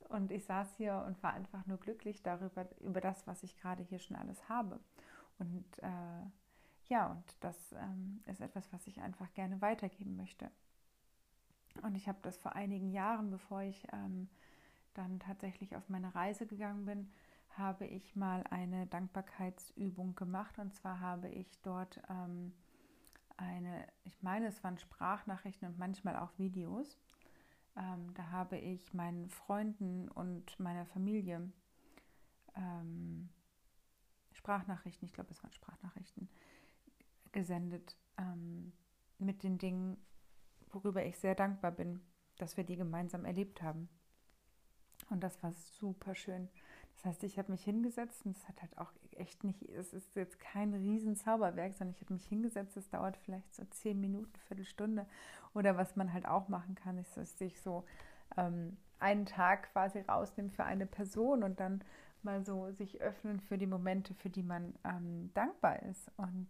und 0.09 0.31
ich 0.31 0.45
saß 0.45 0.75
hier 0.77 1.03
und 1.05 1.21
war 1.21 1.33
einfach 1.33 1.65
nur 1.65 1.77
glücklich 1.77 2.23
darüber, 2.23 2.67
über 2.79 3.01
das, 3.01 3.27
was 3.27 3.43
ich 3.43 3.57
gerade 3.57 3.83
hier 3.83 3.99
schon 3.99 4.15
alles 4.15 4.47
habe. 4.47 4.79
Und 5.39 5.65
äh, 5.79 6.25
ja, 6.87 7.11
und 7.11 7.23
das 7.41 7.57
ähm, 7.73 8.21
ist 8.25 8.41
etwas, 8.41 8.71
was 8.71 8.87
ich 8.87 9.01
einfach 9.01 9.33
gerne 9.33 9.61
weitergeben 9.61 10.15
möchte. 10.15 10.49
Und 11.83 11.95
ich 11.95 12.07
habe 12.07 12.19
das 12.21 12.37
vor 12.37 12.55
einigen 12.55 12.91
Jahren, 12.91 13.29
bevor 13.29 13.61
ich 13.61 13.85
ähm, 13.91 14.29
dann 14.93 15.19
tatsächlich 15.19 15.75
auf 15.75 15.89
meine 15.89 16.15
Reise 16.15 16.47
gegangen 16.47 16.85
bin, 16.85 17.11
habe 17.57 17.85
ich 17.85 18.15
mal 18.15 18.43
eine 18.49 18.87
Dankbarkeitsübung 18.87 20.15
gemacht. 20.15 20.57
Und 20.59 20.73
zwar 20.75 20.99
habe 20.99 21.29
ich 21.29 21.59
dort 21.61 22.01
ähm, 22.09 22.53
eine, 23.37 23.87
ich 24.03 24.21
meine, 24.21 24.47
es 24.47 24.63
waren 24.63 24.77
Sprachnachrichten 24.77 25.67
und 25.67 25.77
manchmal 25.77 26.17
auch 26.17 26.37
Videos. 26.37 26.97
Ähm, 27.75 28.13
da 28.15 28.31
habe 28.31 28.57
ich 28.57 28.93
meinen 28.93 29.29
Freunden 29.29 30.09
und 30.09 30.59
meiner 30.59 30.85
Familie 30.85 31.51
ähm, 32.55 33.29
Sprachnachrichten, 34.31 35.05
ich 35.05 35.13
glaube, 35.13 35.31
es 35.31 35.43
waren 35.43 35.53
Sprachnachrichten, 35.53 36.29
gesendet 37.31 37.95
ähm, 38.17 38.73
mit 39.19 39.43
den 39.43 39.57
Dingen, 39.57 39.97
worüber 40.71 41.05
ich 41.05 41.17
sehr 41.17 41.35
dankbar 41.35 41.71
bin, 41.71 42.01
dass 42.37 42.57
wir 42.57 42.63
die 42.63 42.75
gemeinsam 42.75 43.25
erlebt 43.25 43.61
haben. 43.61 43.89
Und 45.09 45.21
das 45.21 45.41
war 45.43 45.51
super 45.53 46.15
schön. 46.15 46.49
Das 46.97 47.05
heißt, 47.05 47.23
ich 47.23 47.37
habe 47.37 47.51
mich 47.51 47.63
hingesetzt 47.63 48.25
und 48.25 48.35
es 48.35 48.47
hat 48.47 48.59
halt 48.61 48.77
auch 48.77 48.91
echt 49.15 49.43
nicht, 49.43 49.61
es 49.69 49.93
ist 49.93 50.15
jetzt 50.15 50.39
kein 50.39 50.73
riesen 50.73 51.15
Zauberwerk, 51.15 51.73
sondern 51.73 51.93
ich 51.95 52.01
habe 52.01 52.13
mich 52.13 52.25
hingesetzt, 52.25 52.75
es 52.75 52.89
dauert 52.89 53.17
vielleicht 53.17 53.53
so 53.55 53.63
zehn 53.65 53.99
Minuten, 53.99 54.33
Viertelstunde. 54.47 55.05
Oder 55.53 55.77
was 55.77 55.95
man 55.95 56.11
halt 56.11 56.27
auch 56.27 56.49
machen 56.49 56.75
kann, 56.75 56.97
ist, 56.97 57.15
dass 57.15 57.37
sich 57.37 57.61
so 57.61 57.85
ähm, 58.35 58.77
einen 58.99 59.25
Tag 59.25 59.71
quasi 59.71 59.99
rausnimmt 59.99 60.53
für 60.53 60.63
eine 60.63 60.87
Person 60.87 61.43
und 61.43 61.59
dann 61.59 61.83
mal 62.23 62.43
so 62.43 62.71
sich 62.71 62.99
öffnen 62.99 63.39
für 63.39 63.57
die 63.57 63.67
Momente, 63.67 64.13
für 64.15 64.29
die 64.29 64.43
man 64.43 64.73
ähm, 64.83 65.31
dankbar 65.33 65.83
ist. 65.83 66.11
Und 66.17 66.47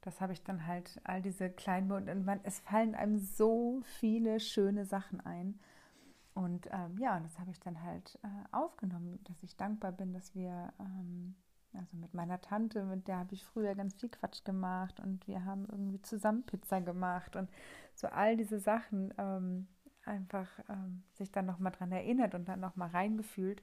das 0.00 0.20
habe 0.20 0.32
ich 0.32 0.42
dann 0.42 0.66
halt, 0.66 1.00
all 1.04 1.20
diese 1.20 1.50
kleinen 1.50 1.92
und 1.92 2.24
man, 2.24 2.40
es 2.44 2.60
fallen 2.60 2.94
einem 2.94 3.18
so 3.18 3.82
viele 3.84 4.40
schöne 4.40 4.84
Sachen 4.84 5.20
ein. 5.20 5.60
Und 6.34 6.66
ähm, 6.70 6.96
ja, 6.98 7.20
das 7.20 7.38
habe 7.38 7.50
ich 7.50 7.60
dann 7.60 7.82
halt 7.82 8.18
äh, 8.22 8.28
aufgenommen, 8.52 9.20
dass 9.24 9.42
ich 9.42 9.56
dankbar 9.56 9.92
bin, 9.92 10.14
dass 10.14 10.34
wir, 10.34 10.72
ähm, 10.80 11.34
also 11.74 11.96
mit 11.96 12.14
meiner 12.14 12.40
Tante, 12.40 12.84
mit 12.84 13.06
der 13.06 13.18
habe 13.18 13.34
ich 13.34 13.44
früher 13.44 13.74
ganz 13.74 13.94
viel 13.94 14.08
Quatsch 14.08 14.44
gemacht 14.44 14.98
und 15.00 15.26
wir 15.28 15.44
haben 15.44 15.66
irgendwie 15.70 16.00
zusammen 16.00 16.44
Pizza 16.44 16.80
gemacht 16.80 17.36
und 17.36 17.50
so 17.94 18.08
all 18.08 18.36
diese 18.36 18.60
Sachen 18.60 19.12
ähm, 19.18 19.68
einfach 20.04 20.48
ähm, 20.68 21.02
sich 21.12 21.30
dann 21.30 21.46
nochmal 21.46 21.72
dran 21.72 21.92
erinnert 21.92 22.34
und 22.34 22.46
dann 22.48 22.60
nochmal 22.60 22.88
reingefühlt. 22.90 23.62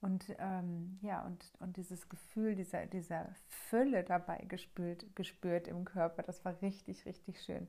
Und 0.00 0.26
ähm, 0.38 0.98
ja, 1.02 1.24
und, 1.26 1.52
und 1.58 1.76
dieses 1.76 2.08
Gefühl 2.08 2.54
dieser, 2.54 2.86
dieser 2.86 3.34
Fülle 3.48 4.04
dabei 4.04 4.38
gespürt, 4.46 5.04
gespürt 5.16 5.66
im 5.66 5.84
Körper, 5.84 6.22
das 6.22 6.44
war 6.44 6.60
richtig, 6.62 7.04
richtig 7.04 7.42
schön. 7.42 7.66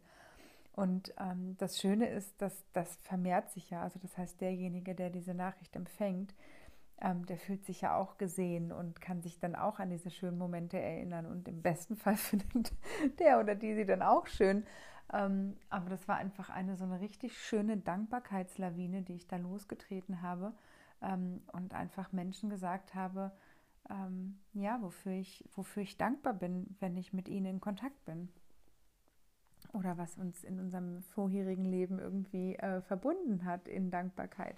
Und 0.74 1.14
ähm, 1.20 1.56
das 1.58 1.80
Schöne 1.80 2.08
ist, 2.08 2.42
dass 2.42 2.64
das 2.74 2.96
vermehrt 2.98 3.52
sich 3.52 3.70
ja. 3.70 3.82
Also 3.82 4.00
das 4.00 4.18
heißt, 4.18 4.40
derjenige, 4.40 4.96
der 4.96 5.10
diese 5.10 5.34
Nachricht 5.34 5.76
empfängt, 5.76 6.34
ähm, 7.02 7.26
der 7.26 7.38
fühlt 7.38 7.66
sich 7.66 7.82
ja 7.82 7.96
auch 7.96 8.18
gesehen 8.18 8.72
und 8.72 9.02
kann 9.02 9.22
sich 9.22 9.40
dann 9.40 9.56
auch 9.56 9.80
an 9.80 9.90
diese 9.90 10.10
schönen 10.10 10.38
Momente 10.38 10.80
erinnern. 10.80 11.26
Und 11.26 11.48
im 11.48 11.62
besten 11.62 11.96
Fall 11.96 12.16
findet 12.18 12.72
der 13.20 13.40
oder 13.40 13.56
die 13.56 13.76
sie 13.76 13.86
dann 13.86 14.02
auch 14.02 14.28
schön. 14.28 14.66
Ähm, 15.12 15.58
aber 15.70 15.90
das 15.90 16.08
war 16.08 16.18
einfach 16.18 16.50
eine 16.50 16.76
so 16.76 16.86
eine 16.86 17.00
richtig 17.00 17.38
schöne 17.38 17.78
Dankbarkeitslawine, 17.78 19.02
die 19.02 19.16
ich 19.16 19.28
da 19.28 19.38
losgetreten 19.38 20.22
habe 20.22 20.54
ähm, 21.02 21.42
und 21.52 21.74
einfach 21.74 22.12
Menschen 22.12 22.50
gesagt 22.50 22.94
habe, 22.94 23.32
ähm, 23.90 24.38
ja, 24.54 24.80
wofür 24.82 25.14
ich, 25.14 25.44
wofür 25.56 25.82
ich 25.82 25.98
dankbar 25.98 26.34
bin, 26.34 26.76
wenn 26.80 26.96
ich 26.96 27.12
mit 27.12 27.28
ihnen 27.28 27.48
in 27.48 27.62
Kontakt 27.62 28.06
bin 28.06 28.30
oder 29.74 29.98
was 29.98 30.18
uns 30.18 30.44
in 30.44 30.60
unserem 30.60 31.02
vorherigen 31.02 31.66
Leben 31.66 32.00
irgendwie 32.00 32.56
äh, 32.56 32.82
verbunden 32.82 33.46
hat 33.46 33.68
in 33.68 33.92
Dankbarkeit. 33.92 34.56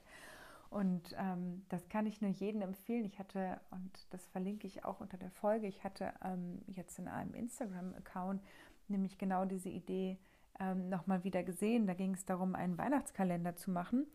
Und 0.69 1.15
ähm, 1.19 1.63
das 1.67 1.89
kann 1.89 2.05
ich 2.05 2.21
nur 2.21 2.31
jedem 2.31 2.61
empfehlen. 2.61 3.03
Ich 3.03 3.19
hatte, 3.19 3.59
und 3.71 3.91
das 4.11 4.25
verlinke 4.27 4.67
ich 4.67 4.85
auch 4.85 5.01
unter 5.01 5.17
der 5.17 5.31
Folge, 5.31 5.67
ich 5.67 5.83
hatte 5.83 6.13
ähm, 6.23 6.61
jetzt 6.67 6.97
in 6.97 7.09
einem 7.09 7.33
Instagram-Account 7.33 8.41
nämlich 8.87 9.17
genau 9.17 9.45
diese 9.45 9.69
Idee 9.69 10.17
ähm, 10.59 10.87
nochmal 10.89 11.23
wieder 11.23 11.43
gesehen. 11.43 11.87
Da 11.87 11.93
ging 11.93 12.13
es 12.13 12.25
darum, 12.25 12.55
einen 12.55 12.77
Weihnachtskalender 12.77 13.55
zu 13.55 13.71
machen. 13.71 14.07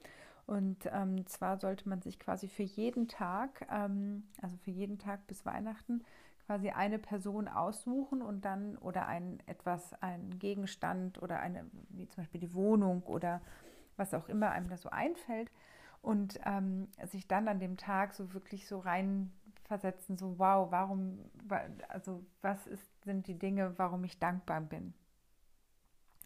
Und 0.46 0.88
ähm, 0.92 1.26
zwar 1.26 1.58
sollte 1.58 1.88
man 1.88 2.00
sich 2.02 2.20
quasi 2.20 2.48
für 2.48 2.62
jeden 2.62 3.08
Tag, 3.08 3.66
ähm, 3.70 4.24
also 4.40 4.56
für 4.58 4.70
jeden 4.70 4.98
Tag 4.98 5.26
bis 5.26 5.44
Weihnachten, 5.44 6.04
quasi 6.46 6.70
eine 6.70 6.98
Person 6.98 7.48
aussuchen 7.48 8.22
und 8.22 8.44
dann 8.44 8.76
oder 8.78 9.06
ein 9.06 9.42
etwas, 9.46 9.92
ein 10.00 10.38
Gegenstand 10.38 11.20
oder 11.20 11.40
eine, 11.40 11.66
wie 11.90 12.08
zum 12.08 12.22
Beispiel 12.22 12.40
die 12.40 12.54
Wohnung 12.54 13.02
oder 13.02 13.40
was 13.96 14.14
auch 14.14 14.28
immer 14.28 14.50
einem 14.50 14.68
da 14.68 14.76
so 14.76 14.90
einfällt 14.90 15.50
und 16.02 16.38
ähm, 16.44 16.88
sich 17.06 17.26
dann 17.26 17.48
an 17.48 17.58
dem 17.58 17.76
Tag 17.76 18.14
so 18.14 18.32
wirklich 18.32 18.68
so 18.68 18.78
reinversetzen, 18.78 20.16
so 20.16 20.38
wow, 20.38 20.70
warum, 20.70 21.18
also 21.88 22.24
was 22.42 22.66
ist, 22.68 23.04
sind 23.04 23.26
die 23.26 23.38
Dinge, 23.38 23.76
warum 23.76 24.04
ich 24.04 24.18
dankbar 24.18 24.60
bin 24.60 24.94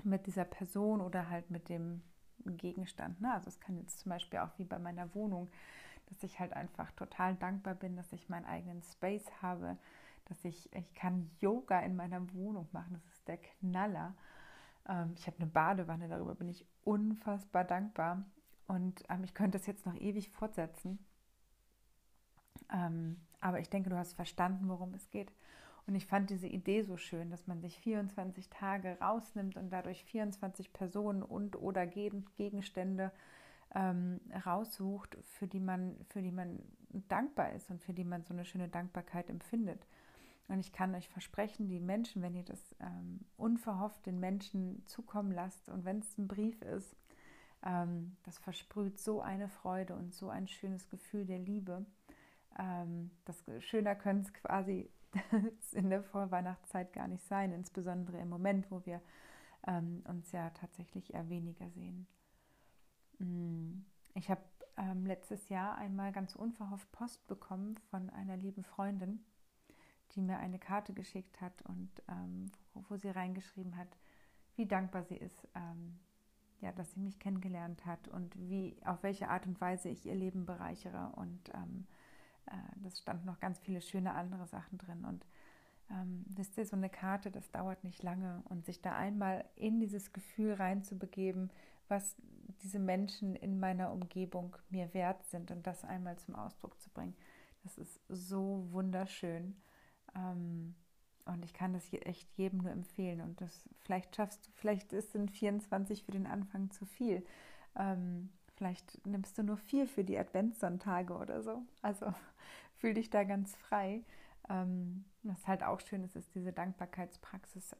mit 0.04 0.26
dieser 0.26 0.44
Person 0.44 1.00
oder 1.00 1.30
halt 1.30 1.50
mit 1.50 1.68
dem 1.68 2.02
Gegenstand. 2.44 3.20
Ne? 3.20 3.32
Also 3.32 3.48
es 3.48 3.60
kann 3.60 3.78
jetzt 3.78 4.00
zum 4.00 4.10
Beispiel 4.10 4.40
auch 4.40 4.50
wie 4.58 4.64
bei 4.64 4.78
meiner 4.78 5.14
Wohnung, 5.14 5.48
dass 6.06 6.22
ich 6.22 6.38
halt 6.40 6.52
einfach 6.52 6.90
total 6.92 7.36
dankbar 7.36 7.74
bin, 7.74 7.96
dass 7.96 8.12
ich 8.12 8.28
meinen 8.28 8.46
eigenen 8.46 8.82
Space 8.82 9.30
habe, 9.40 9.78
dass 10.30 10.44
ich, 10.44 10.72
ich 10.72 10.94
kann 10.94 11.30
Yoga 11.40 11.80
in 11.80 11.96
meiner 11.96 12.32
Wohnung 12.32 12.68
machen. 12.72 12.94
Das 12.94 13.04
ist 13.12 13.28
der 13.28 13.36
Knaller. 13.36 14.14
Ähm, 14.88 15.12
ich 15.16 15.26
habe 15.26 15.36
eine 15.38 15.46
Badewanne, 15.46 16.08
darüber 16.08 16.34
bin 16.34 16.48
ich 16.48 16.64
unfassbar 16.84 17.64
dankbar. 17.64 18.24
Und 18.66 19.02
ähm, 19.08 19.24
ich 19.24 19.34
könnte 19.34 19.58
es 19.58 19.66
jetzt 19.66 19.84
noch 19.84 19.96
ewig 19.96 20.30
fortsetzen. 20.30 20.98
Ähm, 22.72 23.20
aber 23.40 23.58
ich 23.58 23.68
denke, 23.68 23.90
du 23.90 23.96
hast 23.96 24.14
verstanden, 24.14 24.68
worum 24.68 24.94
es 24.94 25.10
geht. 25.10 25.32
Und 25.86 25.96
ich 25.96 26.06
fand 26.06 26.30
diese 26.30 26.46
Idee 26.46 26.82
so 26.82 26.96
schön, 26.96 27.30
dass 27.30 27.48
man 27.48 27.60
sich 27.60 27.78
24 27.80 28.48
Tage 28.48 28.96
rausnimmt 29.00 29.56
und 29.56 29.70
dadurch 29.70 30.04
24 30.04 30.72
Personen 30.72 31.22
und 31.22 31.56
oder 31.56 31.86
Gegenstände 31.86 33.10
ähm, 33.74 34.20
raussucht, 34.46 35.16
für 35.22 35.48
die, 35.48 35.58
man, 35.58 35.96
für 36.08 36.22
die 36.22 36.30
man 36.30 36.60
dankbar 37.08 37.52
ist 37.52 37.70
und 37.70 37.80
für 37.80 37.92
die 37.92 38.04
man 38.04 38.24
so 38.24 38.34
eine 38.34 38.44
schöne 38.44 38.68
Dankbarkeit 38.68 39.30
empfindet. 39.30 39.84
Und 40.50 40.58
ich 40.58 40.72
kann 40.72 40.96
euch 40.96 41.08
versprechen, 41.08 41.68
die 41.68 41.78
Menschen, 41.78 42.22
wenn 42.22 42.34
ihr 42.34 42.42
das 42.42 42.74
ähm, 42.80 43.20
unverhofft 43.36 44.04
den 44.04 44.18
Menschen 44.18 44.84
zukommen 44.84 45.30
lasst 45.30 45.68
und 45.68 45.84
wenn 45.84 46.00
es 46.00 46.18
ein 46.18 46.26
Brief 46.26 46.60
ist, 46.62 46.96
ähm, 47.64 48.16
das 48.24 48.36
versprüht 48.38 48.98
so 48.98 49.20
eine 49.20 49.48
Freude 49.48 49.94
und 49.94 50.12
so 50.12 50.28
ein 50.28 50.48
schönes 50.48 50.88
Gefühl 50.88 51.24
der 51.24 51.38
Liebe. 51.38 51.86
Ähm, 52.58 53.12
das 53.26 53.44
schöner 53.60 53.94
können 53.94 54.22
es 54.22 54.34
quasi 54.34 54.90
in 55.72 55.88
der 55.88 56.02
Vorweihnachtszeit 56.02 56.92
gar 56.92 57.06
nicht 57.06 57.24
sein, 57.28 57.52
insbesondere 57.52 58.18
im 58.18 58.28
Moment, 58.28 58.72
wo 58.72 58.84
wir 58.84 59.00
ähm, 59.68 60.02
uns 60.08 60.32
ja 60.32 60.50
tatsächlich 60.50 61.14
eher 61.14 61.28
weniger 61.28 61.70
sehen. 61.70 62.08
Mm, 63.20 63.84
ich 64.14 64.28
habe 64.28 64.42
ähm, 64.76 65.06
letztes 65.06 65.48
Jahr 65.48 65.78
einmal 65.78 66.10
ganz 66.10 66.34
unverhofft 66.34 66.90
Post 66.90 67.24
bekommen 67.28 67.76
von 67.88 68.10
einer 68.10 68.36
lieben 68.36 68.64
Freundin 68.64 69.24
die 70.14 70.22
mir 70.22 70.38
eine 70.38 70.58
Karte 70.58 70.92
geschickt 70.92 71.40
hat 71.40 71.62
und 71.62 71.90
ähm, 72.08 72.46
wo, 72.74 72.84
wo, 72.88 72.96
sie 72.96 73.10
reingeschrieben 73.10 73.76
hat, 73.76 73.88
wie 74.56 74.66
dankbar 74.66 75.04
sie 75.04 75.16
ist, 75.16 75.48
ähm, 75.54 75.98
ja, 76.60 76.72
dass 76.72 76.92
sie 76.92 77.00
mich 77.00 77.18
kennengelernt 77.18 77.86
hat 77.86 78.08
und 78.08 78.36
wie, 78.36 78.76
auf 78.84 79.02
welche 79.02 79.28
Art 79.28 79.46
und 79.46 79.60
Weise 79.60 79.88
ich 79.88 80.04
ihr 80.04 80.14
Leben 80.14 80.44
bereichere. 80.44 81.12
Und 81.16 81.50
ähm, 81.54 81.86
äh, 82.46 82.52
das 82.82 82.98
stand 82.98 83.24
noch 83.24 83.40
ganz 83.40 83.58
viele 83.60 83.80
schöne 83.80 84.14
andere 84.14 84.46
Sachen 84.46 84.78
drin. 84.78 85.04
Und 85.04 85.24
ähm, 85.90 86.24
wisst 86.28 86.58
ihr, 86.58 86.66
so 86.66 86.76
eine 86.76 86.90
Karte, 86.90 87.30
das 87.30 87.50
dauert 87.50 87.82
nicht 87.84 88.02
lange. 88.02 88.42
Und 88.48 88.66
sich 88.66 88.82
da 88.82 88.96
einmal 88.96 89.44
in 89.56 89.80
dieses 89.80 90.12
Gefühl 90.12 90.52
reinzubegeben, 90.52 91.50
was 91.88 92.16
diese 92.62 92.78
Menschen 92.78 93.34
in 93.34 93.58
meiner 93.58 93.90
Umgebung 93.92 94.56
mir 94.68 94.92
wert 94.92 95.24
sind 95.24 95.50
und 95.50 95.66
das 95.66 95.84
einmal 95.84 96.18
zum 96.18 96.34
Ausdruck 96.34 96.78
zu 96.80 96.90
bringen, 96.90 97.16
das 97.62 97.78
ist 97.78 98.00
so 98.08 98.66
wunderschön. 98.70 99.56
Ähm, 100.14 100.74
und 101.26 101.44
ich 101.44 101.54
kann 101.54 101.72
das 101.72 101.92
echt 101.92 102.28
jedem 102.36 102.60
nur 102.60 102.72
empfehlen. 102.72 103.20
Und 103.20 103.40
das 103.40 103.68
vielleicht 103.80 104.16
schaffst 104.16 104.46
du, 104.46 104.50
vielleicht 104.54 104.92
in 105.14 105.28
24 105.28 106.04
für 106.04 106.12
den 106.12 106.26
Anfang 106.26 106.70
zu 106.70 106.86
viel. 106.86 107.24
Ähm, 107.76 108.30
vielleicht 108.56 109.06
nimmst 109.06 109.38
du 109.38 109.42
nur 109.42 109.56
vier 109.56 109.86
für 109.86 110.04
die 110.04 110.18
Adventssonntage 110.18 111.14
oder 111.14 111.42
so. 111.42 111.62
Also 111.82 112.12
fühl 112.78 112.94
dich 112.94 113.10
da 113.10 113.24
ganz 113.24 113.54
frei. 113.56 114.04
Ähm, 114.48 115.04
was 115.22 115.46
halt 115.46 115.62
auch 115.62 115.80
schön 115.80 116.02
ist, 116.02 116.16
ist 116.16 116.34
diese 116.34 116.52
Dankbarkeitspraxis 116.52 117.76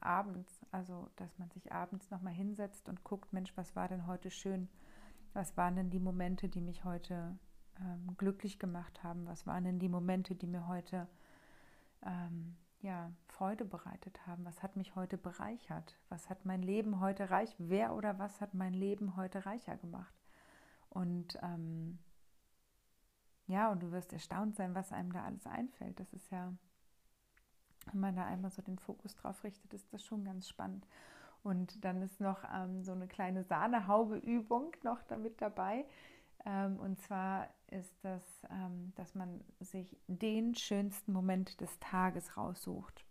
abends. 0.00 0.60
Also, 0.70 1.08
dass 1.16 1.36
man 1.38 1.50
sich 1.50 1.72
abends 1.72 2.10
nochmal 2.10 2.34
hinsetzt 2.34 2.88
und 2.88 3.02
guckt, 3.02 3.32
Mensch, 3.32 3.56
was 3.56 3.74
war 3.74 3.88
denn 3.88 4.06
heute 4.06 4.30
schön? 4.30 4.68
Was 5.32 5.56
waren 5.56 5.76
denn 5.76 5.90
die 5.90 5.98
Momente, 5.98 6.48
die 6.48 6.60
mich 6.60 6.84
heute 6.84 7.38
glücklich 8.18 8.58
gemacht 8.58 9.02
haben? 9.02 9.26
Was 9.26 9.46
waren 9.46 9.64
denn 9.64 9.78
die 9.78 9.88
Momente, 9.88 10.34
die 10.34 10.46
mir 10.46 10.68
heute 10.68 11.08
ähm, 12.04 12.56
ja, 12.80 13.12
Freude 13.28 13.64
bereitet 13.64 14.26
haben? 14.26 14.44
Was 14.44 14.62
hat 14.62 14.76
mich 14.76 14.94
heute 14.96 15.16
bereichert? 15.16 15.98
Was 16.08 16.28
hat 16.28 16.44
mein 16.44 16.62
Leben 16.62 17.00
heute 17.00 17.30
reich? 17.30 17.54
Wer 17.58 17.94
oder 17.94 18.18
was 18.18 18.40
hat 18.40 18.54
mein 18.54 18.74
Leben 18.74 19.16
heute 19.16 19.46
reicher 19.46 19.76
gemacht? 19.76 20.14
Und 20.88 21.38
ähm, 21.42 21.98
ja, 23.46 23.70
und 23.70 23.82
du 23.82 23.92
wirst 23.92 24.12
erstaunt 24.12 24.56
sein, 24.56 24.74
was 24.74 24.92
einem 24.92 25.12
da 25.12 25.24
alles 25.24 25.46
einfällt. 25.46 25.98
Das 26.00 26.12
ist 26.12 26.30
ja, 26.30 26.52
wenn 27.92 28.00
man 28.00 28.16
da 28.16 28.24
einmal 28.24 28.50
so 28.50 28.62
den 28.62 28.78
Fokus 28.78 29.14
drauf 29.14 29.44
richtet, 29.44 29.72
ist 29.74 29.92
das 29.92 30.04
schon 30.04 30.24
ganz 30.24 30.48
spannend. 30.48 30.86
Und 31.42 31.84
dann 31.84 32.02
ist 32.02 32.20
noch 32.20 32.44
ähm, 32.54 32.82
so 32.82 32.92
eine 32.92 33.08
kleine 33.08 33.42
Sahnehaube-Übung 33.44 34.72
noch 34.82 35.02
damit 35.04 35.40
dabei. 35.40 35.84
Ähm, 36.44 36.78
und 36.78 37.00
zwar 37.00 37.48
ist, 37.72 37.92
dass, 38.04 38.22
ähm, 38.50 38.92
dass 38.96 39.14
man 39.14 39.42
sich 39.60 39.96
den 40.06 40.54
schönsten 40.54 41.12
Moment 41.12 41.60
des 41.60 41.78
Tages 41.80 42.36
raussucht. 42.36 43.04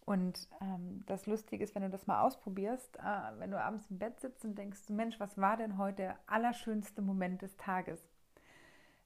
Und 0.00 0.48
ähm, 0.62 1.04
das 1.06 1.26
Lustige 1.26 1.62
ist, 1.62 1.74
wenn 1.74 1.82
du 1.82 1.90
das 1.90 2.06
mal 2.06 2.22
ausprobierst, 2.22 2.96
äh, 2.96 3.38
wenn 3.38 3.50
du 3.50 3.62
abends 3.62 3.86
im 3.90 3.98
Bett 3.98 4.18
sitzt 4.20 4.44
und 4.44 4.56
denkst, 4.56 4.88
Mensch, 4.88 5.20
was 5.20 5.36
war 5.36 5.58
denn 5.58 5.76
heute 5.76 5.96
der 5.96 6.18
allerschönste 6.26 7.02
Moment 7.02 7.42
des 7.42 7.56
Tages? 7.58 8.00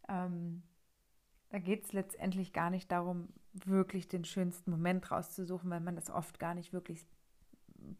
Ähm, 0.08 0.62
da 1.50 1.58
geht 1.58 1.84
es 1.84 1.92
letztendlich 1.92 2.52
gar 2.52 2.70
nicht 2.70 2.90
darum, 2.92 3.28
wirklich 3.52 4.08
den 4.08 4.24
schönsten 4.24 4.70
Moment 4.70 5.10
rauszusuchen, 5.10 5.68
weil 5.70 5.80
man 5.80 5.96
das 5.96 6.08
oft 6.08 6.38
gar 6.38 6.54
nicht 6.54 6.72
wirklich 6.72 7.04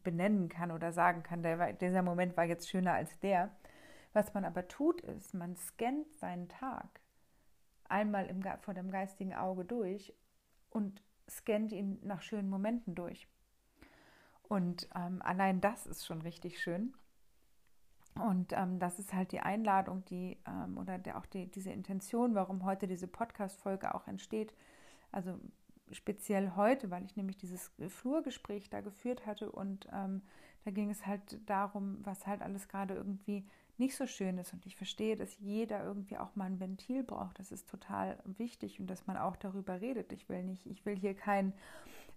benennen 0.02 0.48
kann 0.48 0.70
oder 0.70 0.92
sagen 0.92 1.22
kann, 1.22 1.42
der, 1.42 1.72
dieser 1.72 2.02
Moment 2.02 2.36
war 2.36 2.44
jetzt 2.44 2.70
schöner 2.70 2.92
als 2.94 3.18
der. 3.18 3.50
Was 4.12 4.34
man 4.34 4.44
aber 4.44 4.68
tut, 4.68 5.00
ist, 5.00 5.34
man 5.34 5.56
scannt 5.56 6.12
seinen 6.14 6.48
Tag 6.48 7.00
einmal 7.84 8.26
im, 8.26 8.42
vor 8.60 8.74
dem 8.74 8.90
geistigen 8.90 9.34
Auge 9.34 9.64
durch 9.64 10.14
und 10.70 11.02
scannt 11.28 11.72
ihn 11.72 11.98
nach 12.02 12.22
schönen 12.22 12.50
Momenten 12.50 12.94
durch. 12.94 13.28
Und 14.42 14.88
ähm, 14.94 15.22
allein 15.22 15.60
das 15.60 15.86
ist 15.86 16.04
schon 16.04 16.22
richtig 16.22 16.60
schön. 16.60 16.94
Und 18.14 18.52
ähm, 18.52 18.78
das 18.78 18.98
ist 18.98 19.14
halt 19.14 19.32
die 19.32 19.40
Einladung, 19.40 20.04
die 20.04 20.38
ähm, 20.46 20.76
oder 20.76 20.98
der, 20.98 21.16
auch 21.16 21.26
die, 21.26 21.50
diese 21.50 21.70
Intention, 21.70 22.34
warum 22.34 22.64
heute 22.64 22.86
diese 22.86 23.06
Podcast-Folge 23.06 23.94
auch 23.94 24.06
entsteht. 24.06 24.52
Also 25.10 25.38
speziell 25.90 26.52
heute, 26.56 26.90
weil 26.90 27.04
ich 27.04 27.16
nämlich 27.16 27.38
dieses 27.38 27.72
Flurgespräch 27.88 28.68
da 28.68 28.80
geführt 28.80 29.26
hatte 29.26 29.50
und 29.50 29.86
ähm, 29.92 30.22
da 30.64 30.70
ging 30.70 30.90
es 30.90 31.06
halt 31.06 31.38
darum, 31.48 31.98
was 32.04 32.26
halt 32.26 32.42
alles 32.42 32.68
gerade 32.68 32.94
irgendwie 32.94 33.46
nicht 33.78 33.96
so 33.96 34.06
schön 34.06 34.38
ist. 34.38 34.52
Und 34.52 34.66
ich 34.66 34.76
verstehe, 34.76 35.16
dass 35.16 35.38
jeder 35.38 35.84
irgendwie 35.84 36.18
auch 36.18 36.34
mal 36.36 36.46
ein 36.46 36.60
Ventil 36.60 37.02
braucht. 37.02 37.38
Das 37.38 37.52
ist 37.52 37.68
total 37.68 38.18
wichtig 38.24 38.80
und 38.80 38.88
dass 38.88 39.06
man 39.06 39.16
auch 39.16 39.36
darüber 39.36 39.80
redet. 39.80 40.12
Ich 40.12 40.28
will 40.28 40.42
nicht, 40.42 40.66
ich 40.66 40.84
will 40.84 40.96
hier 40.96 41.14
kein 41.14 41.52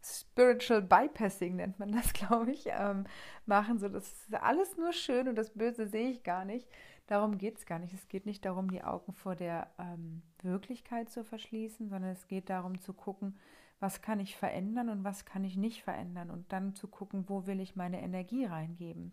Spiritual 0.04 0.82
Bypassing, 0.82 1.56
nennt 1.56 1.80
man 1.80 1.92
das, 1.92 2.14
glaube 2.14 2.52
ich, 2.52 2.66
ähm, 2.68 3.06
machen. 3.46 3.80
So, 3.80 3.90
das 3.90 4.12
ist 4.12 4.34
alles 4.36 4.78
nur 4.78 4.94
schön 4.94 5.28
und 5.28 5.36
das 5.36 5.52
Böse 5.52 5.88
sehe 5.88 6.10
ich 6.10 6.24
gar 6.24 6.46
nicht. 6.46 6.68
Darum 7.08 7.38
geht 7.38 7.58
es 7.58 7.66
gar 7.66 7.80
nicht. 7.80 7.94
Es 7.94 8.08
geht 8.08 8.26
nicht 8.26 8.46
darum, 8.46 8.70
die 8.70 8.84
Augen 8.84 9.14
vor 9.14 9.36
der 9.36 9.70
ähm, 9.78 10.22
Wirklichkeit 10.42 11.10
zu 11.10 11.24
verschließen, 11.24 11.90
sondern 11.90 12.12
es 12.12 12.28
geht 12.28 12.50
darum 12.50 12.80
zu 12.80 12.94
gucken, 12.94 13.38
was 13.80 14.02
kann 14.02 14.20
ich 14.20 14.36
verändern 14.36 14.90
und 14.90 15.04
was 15.04 15.26
kann 15.26 15.44
ich 15.44 15.58
nicht 15.58 15.84
verändern 15.84 16.32
und 16.32 16.52
dann 16.52 16.74
zu 16.74 16.88
gucken, 16.88 17.26
wo 17.28 17.46
will 17.46 17.60
ich 17.60 17.76
meine 17.76 18.02
Energie 18.02 18.46
reingeben. 18.46 19.12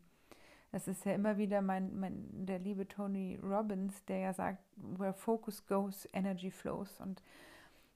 Das 0.73 0.89
ist 0.89 1.05
ja 1.05 1.13
immer 1.13 1.37
wieder 1.37 1.61
mein, 1.61 1.95
mein, 1.99 2.47
der 2.47 2.59
liebe 2.59 2.89
Tony 2.89 3.39
Robbins, 3.43 4.05
der 4.07 4.19
ja 4.19 4.33
sagt, 4.33 4.65
where 4.77 5.13
focus 5.13 5.67
goes, 5.67 6.09
energy 6.15 6.51
flows. 6.51 6.99
Und 6.99 7.23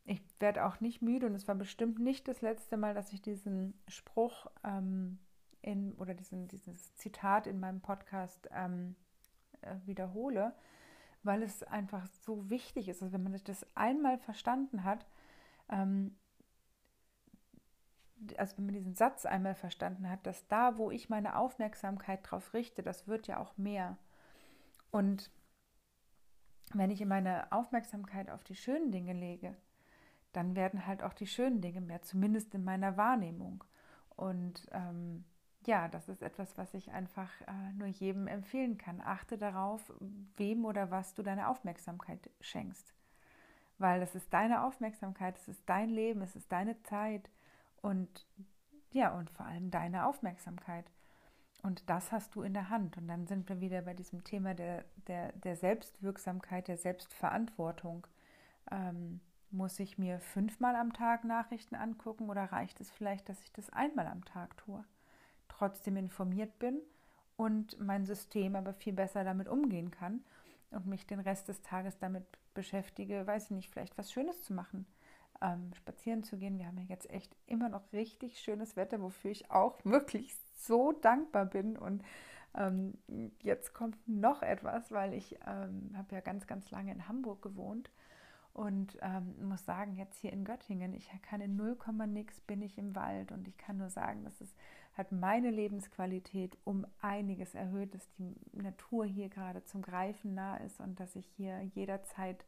ich 0.04 0.20
werde 0.38 0.64
auch 0.64 0.80
nicht 0.80 1.00
müde 1.00 1.26
und 1.26 1.34
es 1.34 1.48
war 1.48 1.54
bestimmt 1.54 1.98
nicht 1.98 2.28
das 2.28 2.42
letzte 2.42 2.76
Mal, 2.76 2.94
dass 2.94 3.12
ich 3.14 3.22
diesen 3.22 3.74
Spruch 3.88 4.46
ähm, 4.62 5.18
in, 5.62 5.94
oder 5.94 6.12
diesen, 6.12 6.48
dieses 6.48 6.94
Zitat 6.96 7.46
in 7.46 7.58
meinem 7.58 7.80
Podcast 7.80 8.48
ähm, 8.52 8.94
äh, 9.62 9.74
wiederhole, 9.86 10.54
weil 11.22 11.42
es 11.42 11.62
einfach 11.62 12.06
so 12.20 12.50
wichtig 12.50 12.88
ist. 12.88 13.02
Also 13.02 13.14
wenn 13.14 13.22
man 13.22 13.40
das 13.44 13.66
einmal 13.74 14.18
verstanden 14.18 14.84
hat, 14.84 15.06
ähm, 15.70 16.14
also 18.36 18.56
wenn 18.56 18.66
man 18.66 18.74
diesen 18.74 18.94
Satz 18.94 19.26
einmal 19.26 19.54
verstanden 19.54 20.08
hat, 20.08 20.26
dass 20.26 20.46
da, 20.48 20.78
wo 20.78 20.90
ich 20.90 21.08
meine 21.08 21.36
Aufmerksamkeit 21.36 22.20
drauf 22.22 22.54
richte, 22.54 22.82
das 22.82 23.06
wird 23.06 23.26
ja 23.26 23.38
auch 23.38 23.56
mehr. 23.56 23.96
Und 24.90 25.30
wenn 26.72 26.90
ich 26.90 27.04
meine 27.04 27.50
Aufmerksamkeit 27.52 28.30
auf 28.30 28.44
die 28.44 28.56
schönen 28.56 28.90
Dinge 28.90 29.12
lege, 29.12 29.56
dann 30.32 30.56
werden 30.56 30.86
halt 30.86 31.02
auch 31.02 31.14
die 31.14 31.26
schönen 31.26 31.60
Dinge 31.60 31.80
mehr, 31.80 32.02
zumindest 32.02 32.54
in 32.54 32.64
meiner 32.64 32.96
Wahrnehmung. 32.96 33.64
Und 34.16 34.66
ähm, 34.72 35.24
ja, 35.66 35.88
das 35.88 36.08
ist 36.08 36.22
etwas, 36.22 36.56
was 36.58 36.74
ich 36.74 36.90
einfach 36.92 37.30
äh, 37.42 37.72
nur 37.76 37.88
jedem 37.88 38.26
empfehlen 38.26 38.78
kann. 38.78 39.00
Achte 39.00 39.38
darauf, 39.38 39.92
wem 40.36 40.64
oder 40.64 40.90
was 40.90 41.14
du 41.14 41.22
deine 41.22 41.48
Aufmerksamkeit 41.48 42.30
schenkst. 42.40 42.94
Weil 43.78 44.02
es 44.02 44.14
ist 44.14 44.32
deine 44.32 44.64
Aufmerksamkeit, 44.64 45.36
es 45.36 45.48
ist 45.48 45.62
dein 45.68 45.90
Leben, 45.90 46.22
es 46.22 46.36
ist 46.36 46.50
deine 46.50 46.80
Zeit 46.82 47.30
und 47.86 48.26
ja, 48.90 49.16
und 49.16 49.30
vor 49.30 49.46
allem 49.46 49.70
deine 49.70 50.06
Aufmerksamkeit. 50.06 50.90
Und 51.62 51.88
das 51.88 52.10
hast 52.10 52.34
du 52.34 52.42
in 52.42 52.52
der 52.52 52.68
Hand. 52.68 52.96
Und 52.96 53.06
dann 53.06 53.28
sind 53.28 53.48
wir 53.48 53.60
wieder 53.60 53.82
bei 53.82 53.94
diesem 53.94 54.24
Thema 54.24 54.54
der, 54.54 54.84
der, 55.06 55.32
der 55.32 55.54
Selbstwirksamkeit, 55.54 56.66
der 56.66 56.78
Selbstverantwortung. 56.78 58.06
Ähm, 58.72 59.20
muss 59.52 59.78
ich 59.78 59.98
mir 59.98 60.18
fünfmal 60.18 60.74
am 60.74 60.92
Tag 60.92 61.22
Nachrichten 61.22 61.76
angucken 61.76 62.28
oder 62.28 62.44
reicht 62.44 62.80
es 62.80 62.90
vielleicht, 62.90 63.28
dass 63.28 63.40
ich 63.42 63.52
das 63.52 63.70
einmal 63.70 64.08
am 64.08 64.24
Tag 64.24 64.56
tue? 64.56 64.84
Trotzdem 65.46 65.96
informiert 65.96 66.58
bin 66.58 66.80
und 67.36 67.78
mein 67.80 68.04
System 68.04 68.56
aber 68.56 68.72
viel 68.72 68.94
besser 68.94 69.22
damit 69.22 69.48
umgehen 69.48 69.92
kann 69.92 70.24
und 70.70 70.86
mich 70.86 71.06
den 71.06 71.20
Rest 71.20 71.46
des 71.46 71.62
Tages 71.62 71.98
damit 71.98 72.24
beschäftige, 72.52 73.24
weiß 73.26 73.44
ich 73.44 73.50
nicht, 73.52 73.70
vielleicht 73.70 73.96
was 73.96 74.10
Schönes 74.10 74.42
zu 74.42 74.52
machen 74.52 74.86
ähm, 75.40 75.72
spazieren 75.74 76.22
zu 76.22 76.36
gehen. 76.36 76.58
Wir 76.58 76.66
haben 76.66 76.78
ja 76.78 76.84
jetzt 76.88 77.10
echt 77.10 77.34
immer 77.46 77.68
noch 77.68 77.92
richtig 77.92 78.40
schönes 78.40 78.76
Wetter, 78.76 79.00
wofür 79.00 79.30
ich 79.30 79.50
auch 79.50 79.78
wirklich 79.84 80.36
so 80.54 80.92
dankbar 80.92 81.46
bin. 81.46 81.76
Und 81.76 82.02
ähm, 82.54 82.94
jetzt 83.42 83.74
kommt 83.74 83.96
noch 84.08 84.42
etwas, 84.42 84.90
weil 84.90 85.12
ich 85.14 85.38
ähm, 85.46 85.92
habe 85.96 86.14
ja 86.14 86.20
ganz, 86.20 86.46
ganz 86.46 86.70
lange 86.70 86.92
in 86.92 87.08
Hamburg 87.08 87.42
gewohnt 87.42 87.90
und 88.52 88.96
ähm, 89.02 89.48
muss 89.48 89.66
sagen, 89.66 89.96
jetzt 89.96 90.18
hier 90.18 90.32
in 90.32 90.44
Göttingen, 90.44 90.94
ich 90.94 91.10
kann 91.20 91.42
in 91.42 91.56
0, 91.56 91.76
nix 92.06 92.40
bin 92.40 92.62
ich 92.62 92.78
im 92.78 92.94
Wald 92.94 93.30
und 93.30 93.46
ich 93.46 93.58
kann 93.58 93.76
nur 93.76 93.90
sagen, 93.90 94.24
dass 94.24 94.40
es 94.40 94.54
hat 94.96 95.12
meine 95.12 95.50
Lebensqualität 95.50 96.56
um 96.64 96.86
einiges 97.02 97.54
erhöht, 97.54 97.94
dass 97.94 98.08
die 98.12 98.34
Natur 98.52 99.04
hier 99.04 99.28
gerade 99.28 99.62
zum 99.62 99.82
Greifen 99.82 100.34
nah 100.34 100.56
ist 100.56 100.80
und 100.80 100.98
dass 100.98 101.16
ich 101.16 101.26
hier 101.36 101.60
jederzeit 101.74 102.46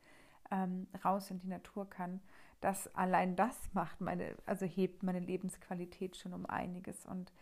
ähm, 0.51 0.87
raus 1.05 1.31
in 1.31 1.41
die 1.41 1.49
Natur 1.49 1.91
kann 1.91 2.21
das 2.61 2.93
allein 2.95 3.37
das 3.37 3.57
macht 3.73 4.01
meine, 4.01 4.37
also 4.47 4.67
hebt 4.67 5.03
meine 5.03 5.21
Lebensqualität 5.21 6.17
schon 6.17 6.35
um 6.35 6.47
einiges. 6.47 7.07
Und 7.07 7.33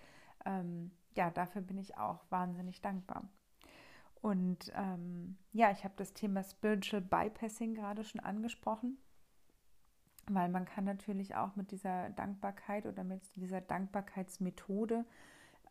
ähm, 0.45 0.91
ja, 1.15 1.31
dafür 1.31 1.63
bin 1.63 1.79
ich 1.79 1.97
auch 1.97 2.25
wahnsinnig 2.31 2.81
dankbar. 2.81 3.29
Und 4.21 4.73
ähm, 4.75 5.37
ja, 5.53 5.71
ich 5.71 5.85
habe 5.85 5.95
das 5.97 6.13
Thema 6.13 6.43
Spiritual 6.43 7.03
Bypassing 7.03 7.75
gerade 7.75 8.05
schon 8.05 8.21
angesprochen, 8.21 8.99
weil 10.29 10.49
man 10.49 10.65
kann 10.65 10.85
natürlich 10.85 11.37
auch 11.37 11.55
mit 11.57 11.71
dieser 11.71 12.11
Dankbarkeit 12.11 12.87
oder 12.87 13.05
mit 13.05 13.23
dieser 13.37 13.61
Dankbarkeitsmethode 13.61 15.05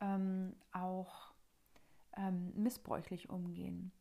ähm, 0.02 0.56
auch 0.72 1.34
ähm, 2.16 2.54
missbräuchlich 2.56 3.30
umgehen. 3.30 3.92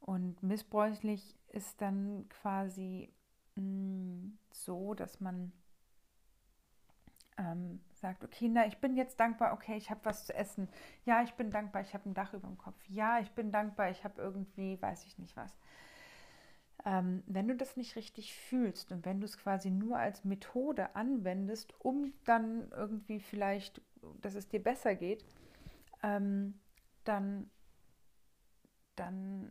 Und 0.00 0.42
missbräuchlich 0.42 1.38
ist 1.48 1.80
dann 1.80 2.28
quasi 2.28 3.10
Mm, 3.56 4.36
so, 4.50 4.94
dass 4.94 5.20
man 5.20 5.52
ähm, 7.38 7.80
sagt, 7.94 8.24
okay, 8.24 8.48
na, 8.48 8.66
ich 8.66 8.78
bin 8.78 8.96
jetzt 8.96 9.18
dankbar, 9.18 9.52
okay, 9.52 9.76
ich 9.76 9.90
habe 9.90 10.04
was 10.04 10.26
zu 10.26 10.34
essen. 10.34 10.68
Ja, 11.04 11.22
ich 11.22 11.34
bin 11.34 11.50
dankbar, 11.50 11.82
ich 11.82 11.94
habe 11.94 12.08
ein 12.08 12.14
Dach 12.14 12.32
über 12.32 12.48
dem 12.48 12.58
Kopf. 12.58 12.78
Ja, 12.88 13.18
ich 13.20 13.30
bin 13.32 13.50
dankbar, 13.50 13.90
ich 13.90 14.04
habe 14.04 14.20
irgendwie, 14.20 14.80
weiß 14.80 15.04
ich 15.04 15.18
nicht 15.18 15.36
was. 15.36 15.56
Ähm, 16.84 17.22
wenn 17.26 17.48
du 17.48 17.56
das 17.56 17.76
nicht 17.76 17.96
richtig 17.96 18.34
fühlst 18.34 18.92
und 18.92 19.04
wenn 19.06 19.20
du 19.20 19.24
es 19.24 19.38
quasi 19.38 19.70
nur 19.70 19.98
als 19.98 20.24
Methode 20.24 20.94
anwendest, 20.94 21.74
um 21.80 22.12
dann 22.24 22.68
irgendwie 22.72 23.20
vielleicht, 23.20 23.80
dass 24.20 24.34
es 24.34 24.48
dir 24.48 24.62
besser 24.62 24.94
geht, 24.94 25.24
ähm, 26.02 26.60
dann, 27.04 27.50
dann 28.96 29.50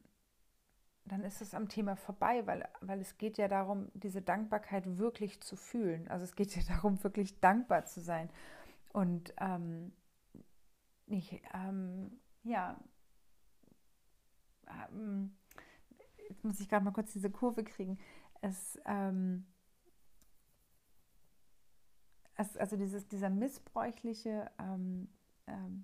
dann 1.05 1.23
ist 1.23 1.41
es 1.41 1.53
am 1.53 1.67
Thema 1.67 1.95
vorbei, 1.95 2.45
weil, 2.47 2.67
weil 2.81 3.01
es 3.01 3.17
geht 3.17 3.37
ja 3.37 3.47
darum, 3.47 3.89
diese 3.93 4.21
Dankbarkeit 4.21 4.97
wirklich 4.97 5.41
zu 5.41 5.55
fühlen. 5.55 6.07
Also 6.07 6.23
es 6.23 6.35
geht 6.35 6.55
ja 6.55 6.61
darum, 6.75 7.03
wirklich 7.03 7.39
dankbar 7.39 7.85
zu 7.85 8.01
sein. 8.01 8.29
Und 8.93 9.33
ähm, 9.39 9.91
ich, 11.07 11.41
ähm, 11.53 12.19
ja, 12.43 12.79
ähm, 14.67 15.35
jetzt 16.29 16.43
muss 16.43 16.59
ich 16.59 16.69
gerade 16.69 16.85
mal 16.85 16.91
kurz 16.91 17.11
diese 17.11 17.29
Kurve 17.29 17.63
kriegen. 17.63 17.99
Es, 18.41 18.79
ähm, 18.85 19.45
es 22.35 22.55
also 22.57 22.77
dieses, 22.77 23.07
dieser 23.07 23.29
missbräuchliche 23.29 24.49
ähm, 24.59 25.09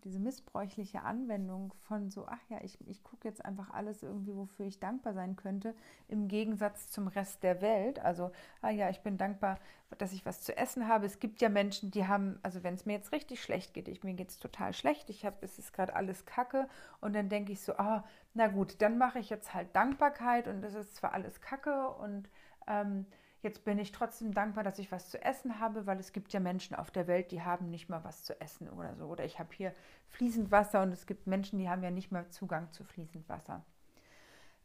diese 0.04 0.20
missbräuchliche 0.20 1.02
Anwendung 1.02 1.74
von 1.88 2.10
so, 2.10 2.26
ach 2.28 2.40
ja, 2.50 2.60
ich, 2.64 2.78
ich 2.88 3.04
gucke 3.04 3.28
jetzt 3.28 3.44
einfach 3.44 3.72
alles 3.72 4.04
irgendwie, 4.04 4.36
wofür 4.36 4.66
ich 4.66 4.80
dankbar 4.80 5.14
sein 5.14 5.36
könnte, 5.36 5.76
im 6.08 6.28
Gegensatz 6.28 6.90
zum 6.90 7.08
Rest 7.08 7.44
der 7.44 7.62
Welt. 7.62 8.00
Also, 8.00 8.32
ah 8.62 8.70
ja, 8.70 8.90
ich 8.90 9.02
bin 9.02 9.18
dankbar, 9.18 9.60
dass 9.98 10.14
ich 10.14 10.26
was 10.26 10.42
zu 10.42 10.56
essen 10.56 10.88
habe. 10.88 11.06
Es 11.06 11.20
gibt 11.20 11.42
ja 11.42 11.50
Menschen, 11.50 11.92
die 11.92 12.08
haben, 12.08 12.40
also 12.42 12.64
wenn 12.64 12.74
es 12.74 12.86
mir 12.86 12.94
jetzt 12.94 13.12
richtig 13.12 13.44
schlecht 13.44 13.74
geht, 13.74 13.88
ich, 13.90 14.04
mir 14.04 14.14
geht 14.14 14.30
es 14.30 14.40
total 14.40 14.74
schlecht, 14.74 15.10
ich 15.10 15.26
habe, 15.26 15.38
es 15.42 15.60
ist 15.60 15.74
gerade 15.74 15.96
alles 15.96 16.26
Kacke 16.26 16.70
und 17.02 17.14
dann 17.14 17.30
denke 17.30 17.52
ich 17.52 17.62
so, 17.62 17.74
ah, 17.78 18.06
na 18.34 18.48
gut, 18.48 18.82
dann 18.82 18.98
mache 18.98 19.20
ich 19.20 19.30
jetzt 19.30 19.54
halt 19.54 19.76
Dankbarkeit 19.76 20.48
und 20.48 20.64
es 20.64 20.76
ist 20.76 20.96
zwar 20.96 21.14
alles 21.14 21.42
Kacke 21.42 21.90
und 21.90 22.30
ähm, 22.68 23.06
Jetzt 23.42 23.64
bin 23.64 23.80
ich 23.80 23.94
trotzdem 23.94 24.34
dankbar, 24.34 24.66
dass 24.66 24.80
ich 24.80 24.92
was 24.92 25.10
zu 25.10 25.22
essen 25.24 25.60
habe, 25.60 25.86
weil 25.86 25.98
es 26.00 26.12
gibt 26.12 26.34
ja 26.34 26.42
Menschen 26.42 26.76
auf 26.76 26.92
der 26.92 27.08
Welt, 27.08 27.32
die 27.32 27.42
haben 27.42 27.70
nicht 27.70 27.88
mal 27.88 28.04
was 28.04 28.24
zu 28.24 28.40
essen 28.42 28.70
oder 28.70 28.96
so. 28.96 29.06
Oder 29.06 29.24
ich 29.24 29.40
habe 29.40 29.54
hier 29.54 29.74
fließend 30.10 30.52
Wasser 30.52 30.82
und 30.82 30.92
es 30.92 31.06
gibt 31.06 31.26
Menschen, 31.26 31.58
die 31.58 31.70
haben 31.70 31.84
ja 31.84 31.92
nicht 31.92 32.12
mal 32.12 32.28
Zugang 32.30 32.72
zu 32.74 32.84
fließend 32.84 33.30
Wasser. 33.30 33.64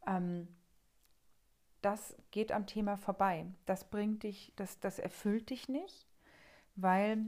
Ähm, 0.06 0.48
das 1.82 2.16
geht 2.32 2.50
am 2.50 2.66
Thema 2.66 2.96
vorbei. 2.96 3.46
Das 3.66 3.84
bringt 3.84 4.24
dich, 4.24 4.52
das, 4.56 4.80
das 4.80 4.98
erfüllt 4.98 5.50
dich 5.50 5.68
nicht, 5.68 6.08
weil, 6.74 7.26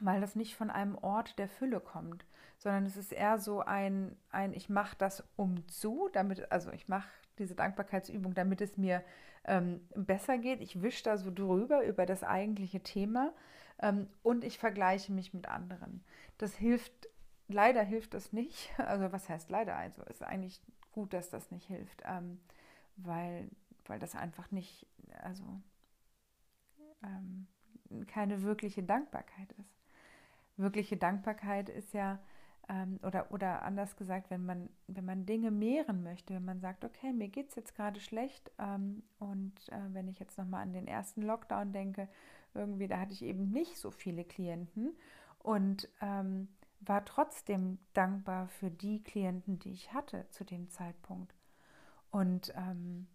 weil 0.00 0.20
das 0.20 0.36
nicht 0.36 0.56
von 0.56 0.68
einem 0.68 0.98
Ort 0.98 1.38
der 1.38 1.48
Fülle 1.48 1.80
kommt, 1.80 2.26
sondern 2.58 2.84
es 2.84 2.96
ist 2.96 3.12
eher 3.12 3.38
so 3.38 3.60
ein, 3.60 4.16
ein 4.30 4.52
ich 4.52 4.68
mache 4.68 4.96
das 4.98 5.24
um 5.36 5.66
zu, 5.68 6.10
damit, 6.12 6.50
also 6.52 6.70
ich 6.70 6.88
mache 6.88 7.08
diese 7.38 7.54
Dankbarkeitsübung, 7.54 8.34
damit 8.34 8.60
es 8.60 8.76
mir 8.76 9.02
ähm, 9.44 9.80
besser 9.94 10.38
geht. 10.38 10.60
Ich 10.60 10.82
wische 10.82 11.04
da 11.04 11.16
so 11.16 11.30
drüber 11.30 11.84
über 11.84 12.06
das 12.06 12.22
eigentliche 12.22 12.82
Thema 12.82 13.32
ähm, 13.80 14.08
und 14.22 14.44
ich 14.44 14.58
vergleiche 14.58 15.12
mich 15.12 15.34
mit 15.34 15.48
anderen. 15.48 16.04
Das 16.38 16.54
hilft, 16.54 17.08
leider 17.48 17.82
hilft 17.82 18.14
das 18.14 18.32
nicht. 18.32 18.70
Also 18.78 19.12
was 19.12 19.28
heißt 19.28 19.50
leider? 19.50 19.76
Also 19.76 20.02
ist 20.04 20.22
eigentlich 20.22 20.60
gut, 20.92 21.12
dass 21.12 21.30
das 21.30 21.50
nicht 21.50 21.66
hilft, 21.66 22.02
ähm, 22.04 22.40
weil, 22.96 23.48
weil 23.86 23.98
das 23.98 24.14
einfach 24.14 24.50
nicht, 24.50 24.86
also 25.22 25.44
ähm, 27.02 27.46
keine 28.06 28.42
wirkliche 28.42 28.82
Dankbarkeit 28.82 29.52
ist. 29.52 29.74
Wirkliche 30.56 30.96
Dankbarkeit 30.96 31.68
ist 31.68 31.94
ja, 31.94 32.20
ähm, 32.72 32.98
oder, 33.02 33.30
oder 33.30 33.62
anders 33.62 33.96
gesagt, 33.96 34.30
wenn 34.30 34.46
man, 34.46 34.70
wenn 34.86 35.04
man 35.04 35.26
Dinge 35.26 35.50
mehren 35.50 36.02
möchte, 36.02 36.34
wenn 36.34 36.44
man 36.44 36.60
sagt, 36.60 36.84
okay, 36.84 37.12
mir 37.12 37.28
geht 37.28 37.50
es 37.50 37.54
jetzt 37.54 37.74
gerade 37.74 38.00
schlecht 38.00 38.50
ähm, 38.58 39.02
und 39.18 39.52
äh, 39.68 39.92
wenn 39.92 40.08
ich 40.08 40.18
jetzt 40.18 40.38
nochmal 40.38 40.62
an 40.62 40.72
den 40.72 40.86
ersten 40.86 41.22
Lockdown 41.22 41.72
denke, 41.72 42.08
irgendwie, 42.54 42.88
da 42.88 42.98
hatte 42.98 43.12
ich 43.12 43.22
eben 43.22 43.50
nicht 43.50 43.76
so 43.76 43.90
viele 43.90 44.24
Klienten 44.24 44.96
und 45.38 45.88
ähm, 46.00 46.48
war 46.80 47.04
trotzdem 47.04 47.78
dankbar 47.92 48.48
für 48.48 48.70
die 48.70 49.02
Klienten, 49.02 49.58
die 49.58 49.72
ich 49.72 49.92
hatte 49.92 50.26
zu 50.30 50.44
dem 50.44 50.70
Zeitpunkt. 50.70 51.34
Und 52.10 52.52
ähm, 52.56 53.06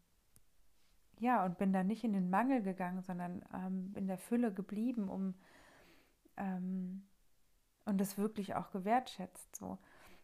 ja, 1.20 1.43
und 1.43 1.58
bin 1.58 1.74
da 1.74 1.84
nicht 1.84 2.04
in 2.04 2.13
den 2.13 2.30
Mangel 2.30 2.62
gegangen, 2.62 3.02
sondern 3.02 3.43
ähm, 3.54 3.91
in 3.96 4.08
der 4.08 4.17
Fülle 4.17 4.54
geblieben, 4.54 5.10
um 5.10 5.34
ähm, 6.38 7.08
und 7.88 8.00
das 8.00 8.17
wirklich 8.17 8.56
auch 8.56 8.69
gewertschätzt 8.71 9.56
so. 9.56 9.78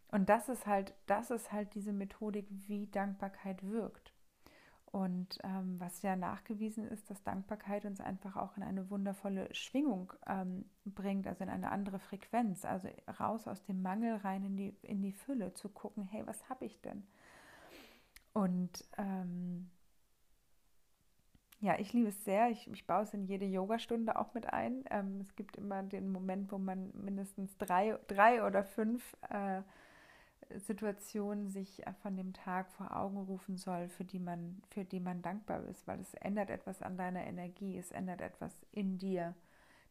Und 0.08 0.28
das 0.28 0.48
ist 0.48 0.66
halt, 0.66 0.94
das 1.06 1.30
ist 1.30 1.50
halt 1.50 1.74
diese 1.74 1.92
Methodik, 1.92 2.46
wie 2.68 2.86
Dankbarkeit 2.86 3.68
wirkt. 3.68 4.12
Und 4.84 5.38
ähm, 5.42 5.80
was 5.80 6.02
ja 6.02 6.14
nachgewiesen 6.14 6.86
ist, 6.86 7.10
dass 7.10 7.24
Dankbarkeit 7.24 7.84
uns 7.84 8.00
einfach 8.00 8.36
auch 8.36 8.56
in 8.56 8.62
eine 8.62 8.90
wundervolle 8.90 9.52
Schwingung 9.52 10.12
ähm, 10.28 10.66
bringt, 10.84 11.26
also 11.26 11.42
in 11.42 11.50
eine 11.50 11.72
andere 11.72 11.98
Frequenz, 11.98 12.64
also 12.64 12.88
raus 13.18 13.48
aus 13.48 13.64
dem 13.64 13.82
Mangel 13.82 14.18
rein 14.18 14.44
in 14.44 14.56
die, 14.56 14.76
in 14.82 15.02
die 15.02 15.12
Fülle, 15.12 15.52
zu 15.54 15.68
gucken, 15.68 16.04
hey, 16.04 16.24
was 16.26 16.48
habe 16.48 16.64
ich 16.64 16.80
denn? 16.80 17.04
Und 18.34 18.84
ähm, 18.98 19.68
ja, 21.60 21.78
ich 21.78 21.92
liebe 21.92 22.08
es 22.08 22.24
sehr. 22.24 22.50
Ich, 22.50 22.70
ich 22.70 22.86
baue 22.86 23.02
es 23.02 23.14
in 23.14 23.24
jede 23.24 23.46
Yogastunde 23.46 24.18
auch 24.18 24.34
mit 24.34 24.52
ein. 24.52 24.84
Ähm, 24.90 25.20
es 25.20 25.34
gibt 25.34 25.56
immer 25.56 25.82
den 25.82 26.10
Moment, 26.10 26.52
wo 26.52 26.58
man 26.58 26.92
mindestens 26.94 27.56
drei, 27.58 27.98
drei 28.06 28.44
oder 28.44 28.64
fünf 28.64 29.16
äh, 29.30 29.62
Situationen 30.58 31.48
sich 31.48 31.86
äh, 31.86 31.92
von 32.02 32.16
dem 32.16 32.32
Tag 32.32 32.70
vor 32.70 32.96
Augen 32.96 33.18
rufen 33.18 33.56
soll, 33.56 33.88
für 33.88 34.04
die 34.04 34.18
man, 34.18 34.62
für 34.70 34.84
die 34.84 35.00
man 35.00 35.22
dankbar 35.22 35.64
ist, 35.64 35.86
weil 35.86 36.00
es 36.00 36.14
ändert 36.14 36.50
etwas 36.50 36.82
an 36.82 36.96
deiner 36.96 37.24
Energie, 37.24 37.78
es 37.78 37.90
ändert 37.90 38.20
etwas 38.20 38.52
in 38.72 38.98
dir, 38.98 39.34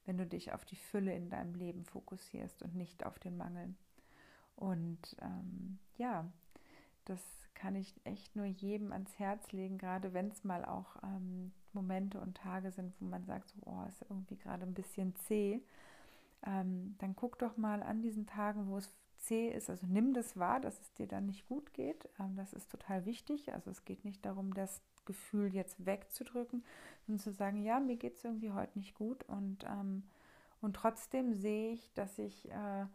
wenn 0.06 0.18
du 0.18 0.26
dich 0.26 0.54
auf 0.54 0.66
die 0.66 0.76
Fülle 0.76 1.14
in 1.14 1.30
deinem 1.30 1.56
Leben 1.56 1.86
fokussierst 1.86 2.62
und 2.62 2.76
nicht 2.76 3.06
auf 3.06 3.20
den 3.20 3.38
Mangel. 3.38 3.74
Und 4.56 5.16
ähm, 5.22 5.80
ja, 5.98 6.32
das 7.06 7.22
kann 7.54 7.76
ich 7.76 7.94
echt 8.04 8.36
nur 8.36 8.46
jedem 8.46 8.92
ans 8.92 9.18
Herz 9.20 9.52
legen, 9.52 9.78
gerade 9.78 10.14
wenn 10.14 10.30
es 10.30 10.44
mal 10.44 10.66
auch 10.66 10.98
ähm, 11.04 11.52
Momente 11.72 12.20
und 12.20 12.36
Tage 12.36 12.72
sind, 12.72 12.94
wo 13.00 13.06
man 13.06 13.26
sagt, 13.26 13.50
so, 13.50 13.62
oh, 13.66 13.86
ist 13.88 14.02
irgendwie 14.10 14.38
gerade 14.38 14.64
ein 14.64 14.74
bisschen 14.74 15.16
zäh, 15.16 15.62
ähm, 16.46 16.96
dann 17.00 17.16
guck 17.16 17.40
doch 17.40 17.58
mal 17.58 17.82
an 17.84 18.02
diesen 18.02 18.26
Tagen, 18.26 18.68
wo 18.68 18.78
es 18.78 18.90
zäh 19.18 19.50
ist, 19.50 19.70
also 19.70 19.88
nimm 19.88 20.14
das 20.14 20.38
wahr, 20.38 20.60
dass 20.60 20.80
es 20.80 20.94
dir 20.94 21.08
dann 21.08 21.26
nicht 21.26 21.48
gut 21.48 21.74
geht. 21.74 22.10
Ähm, 22.20 22.36
das 22.36 22.54
ist 22.54 22.70
total 22.70 23.06
wichtig. 23.06 23.54
Also 23.54 23.72
es 23.72 23.86
geht 23.86 24.04
nicht 24.04 24.26
darum, 24.26 24.54
das 24.54 24.82
Gefühl 25.06 25.54
jetzt 25.54 25.86
wegzudrücken, 25.86 26.64
sondern 27.06 27.24
zu 27.24 27.32
sagen, 27.32 27.64
ja, 27.64 27.80
mir 27.80 27.96
geht 27.96 28.16
es 28.16 28.24
irgendwie 28.24 28.52
heute 28.52 28.78
nicht 28.78 28.96
gut 28.96 29.24
und, 29.24 29.64
ähm, 29.66 30.04
und 30.62 30.76
trotzdem 30.76 31.34
sehe 31.34 31.74
ich, 31.74 31.94
dass 31.94 32.18
ich 32.20 32.50
äh, 32.50 32.86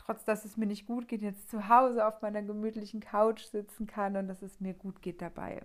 trotz 0.00 0.24
dass 0.24 0.44
es 0.44 0.56
mir 0.56 0.66
nicht 0.66 0.86
gut 0.86 1.08
geht, 1.08 1.22
jetzt 1.22 1.50
zu 1.50 1.68
Hause 1.68 2.06
auf 2.06 2.22
meiner 2.22 2.42
gemütlichen 2.42 3.00
Couch 3.00 3.44
sitzen 3.44 3.86
kann 3.86 4.16
und 4.16 4.28
dass 4.28 4.42
es 4.42 4.60
mir 4.60 4.74
gut 4.74 5.02
geht 5.02 5.22
dabei. 5.22 5.62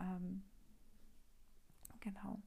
Ähm, 0.00 0.42
Genau. 2.06 2.38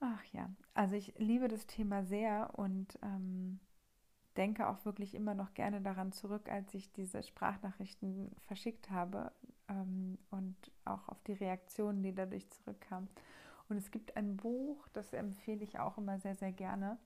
Ach 0.00 0.24
ja, 0.32 0.50
also 0.72 0.94
ich 0.94 1.12
liebe 1.18 1.48
das 1.48 1.66
Thema 1.66 2.02
sehr 2.02 2.58
und 2.58 2.98
ähm, 3.02 3.60
denke 4.38 4.68
auch 4.68 4.86
wirklich 4.86 5.14
immer 5.14 5.34
noch 5.34 5.52
gerne 5.52 5.82
daran 5.82 6.12
zurück, 6.12 6.48
als 6.48 6.72
ich 6.72 6.92
diese 6.92 7.22
Sprachnachrichten 7.22 8.34
verschickt 8.46 8.90
habe 8.90 9.32
ähm, 9.68 10.16
und 10.30 10.56
auch 10.86 11.08
auf 11.10 11.22
die 11.24 11.34
Reaktionen, 11.34 12.02
die 12.02 12.14
dadurch 12.14 12.48
zurückkamen. 12.48 13.10
Und 13.68 13.76
es 13.76 13.90
gibt 13.90 14.16
ein 14.16 14.38
Buch, 14.38 14.88
das 14.94 15.12
empfehle 15.12 15.62
ich 15.62 15.78
auch 15.78 15.98
immer 15.98 16.18
sehr, 16.18 16.36
sehr 16.36 16.52
gerne. 16.52 16.96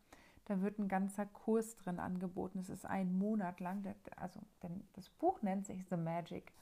Da 0.46 0.60
wird 0.60 0.78
ein 0.78 0.88
ganzer 0.88 1.26
Kurs 1.26 1.76
drin 1.76 2.00
angeboten. 2.00 2.58
Es 2.58 2.68
ist 2.68 2.84
ein 2.84 3.16
Monat 3.16 3.60
lang. 3.60 3.84
Also 4.16 4.40
das 4.94 5.08
Buch 5.08 5.42
nennt 5.42 5.66
sich 5.66 5.84
The 5.88 5.96
Magic. 5.96 6.52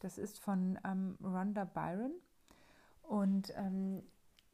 Das 0.00 0.18
ist 0.18 0.40
von 0.40 0.78
ähm, 0.84 1.16
Rhonda 1.22 1.64
Byron 1.64 2.12
und 3.02 3.52
ähm, 3.56 4.02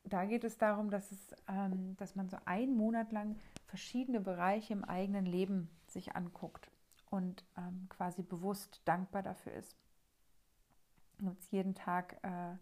da 0.04 0.24
geht 0.24 0.44
es 0.44 0.56
darum, 0.56 0.90
dass, 0.90 1.12
es, 1.12 1.34
ähm, 1.48 1.96
dass 1.98 2.16
man 2.16 2.28
so 2.28 2.38
einen 2.44 2.76
Monat 2.76 3.12
lang 3.12 3.36
verschiedene 3.66 4.20
Bereiche 4.20 4.72
im 4.72 4.84
eigenen 4.84 5.26
Leben 5.26 5.68
sich 5.88 6.16
anguckt 6.16 6.70
und 7.10 7.44
ähm, 7.56 7.86
quasi 7.88 8.22
bewusst 8.22 8.80
dankbar 8.84 9.22
dafür 9.22 9.52
ist. 9.52 9.76
Und 11.20 11.42
jeden 11.50 11.74
Tag 11.74 12.18
äh, 12.22 12.56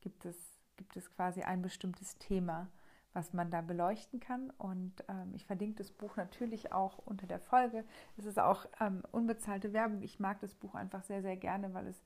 gibt, 0.00 0.24
es, 0.24 0.36
gibt 0.76 0.96
es 0.96 1.10
quasi 1.14 1.42
ein 1.42 1.62
bestimmtes 1.62 2.18
Thema, 2.18 2.68
was 3.12 3.32
man 3.32 3.50
da 3.50 3.60
beleuchten 3.60 4.20
kann. 4.20 4.50
Und 4.58 4.92
ähm, 5.08 5.32
ich 5.34 5.44
verlinke 5.44 5.78
das 5.78 5.90
Buch 5.92 6.16
natürlich 6.16 6.72
auch 6.72 6.98
unter 6.98 7.26
der 7.26 7.40
Folge. 7.40 7.84
Es 8.16 8.24
ist 8.24 8.38
auch 8.38 8.66
ähm, 8.80 9.02
unbezahlte 9.12 9.72
Werbung. 9.72 10.02
Ich 10.02 10.20
mag 10.20 10.40
das 10.40 10.54
Buch 10.54 10.74
einfach 10.74 11.02
sehr, 11.02 11.22
sehr 11.22 11.36
gerne, 11.36 11.74
weil 11.74 11.86
es 11.86 12.02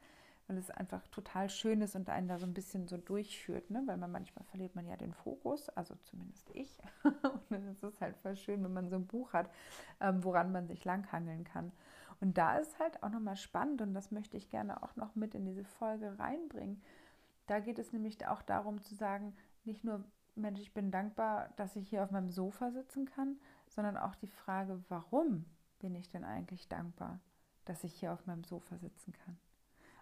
weil 0.46 0.58
es 0.58 0.70
einfach 0.70 1.06
total 1.08 1.48
schön 1.48 1.80
ist 1.80 1.96
und 1.96 2.10
einen 2.10 2.28
da 2.28 2.38
so 2.38 2.46
ein 2.46 2.52
bisschen 2.52 2.86
so 2.86 2.98
durchführt, 2.98 3.70
ne? 3.70 3.82
weil 3.86 3.96
man 3.96 4.12
manchmal 4.12 4.44
verliert 4.44 4.74
man 4.74 4.86
ja 4.86 4.96
den 4.96 5.14
Fokus, 5.14 5.68
also 5.70 5.94
zumindest 6.02 6.50
ich. 6.52 6.78
und 7.50 7.64
es 7.64 7.82
ist 7.82 8.00
halt 8.00 8.16
voll 8.18 8.36
schön, 8.36 8.62
wenn 8.62 8.72
man 8.72 8.90
so 8.90 8.96
ein 8.96 9.06
Buch 9.06 9.32
hat, 9.32 9.50
ähm, 10.00 10.22
woran 10.22 10.52
man 10.52 10.66
sich 10.66 10.84
langhangeln 10.84 11.44
kann. 11.44 11.72
Und 12.20 12.36
da 12.36 12.58
ist 12.58 12.78
halt 12.78 13.02
auch 13.02 13.08
nochmal 13.08 13.36
spannend 13.36 13.80
und 13.80 13.94
das 13.94 14.10
möchte 14.10 14.36
ich 14.36 14.50
gerne 14.50 14.82
auch 14.82 14.96
noch 14.96 15.14
mit 15.14 15.34
in 15.34 15.46
diese 15.46 15.64
Folge 15.64 16.18
reinbringen. 16.18 16.82
Da 17.46 17.60
geht 17.60 17.78
es 17.78 17.92
nämlich 17.92 18.26
auch 18.26 18.42
darum 18.42 18.80
zu 18.80 18.94
sagen, 18.94 19.34
nicht 19.64 19.82
nur, 19.82 20.04
Mensch, 20.36 20.60
ich 20.60 20.74
bin 20.74 20.90
dankbar, 20.90 21.50
dass 21.56 21.76
ich 21.76 21.88
hier 21.88 22.02
auf 22.02 22.10
meinem 22.10 22.30
Sofa 22.30 22.70
sitzen 22.70 23.06
kann, 23.06 23.36
sondern 23.68 23.96
auch 23.96 24.14
die 24.16 24.28
Frage, 24.28 24.82
warum 24.88 25.44
bin 25.78 25.94
ich 25.94 26.08
denn 26.08 26.24
eigentlich 26.24 26.68
dankbar, 26.68 27.20
dass 27.64 27.84
ich 27.84 27.94
hier 27.94 28.12
auf 28.12 28.26
meinem 28.26 28.44
Sofa 28.44 28.76
sitzen 28.78 29.12
kann? 29.12 29.36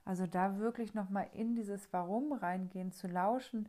Also 0.04 0.26
da 0.26 0.58
wirklich 0.58 0.94
nochmal 0.94 1.28
in 1.32 1.54
dieses 1.54 1.92
Warum 1.92 2.32
reingehen, 2.32 2.92
zu 2.92 3.06
lauschen, 3.06 3.68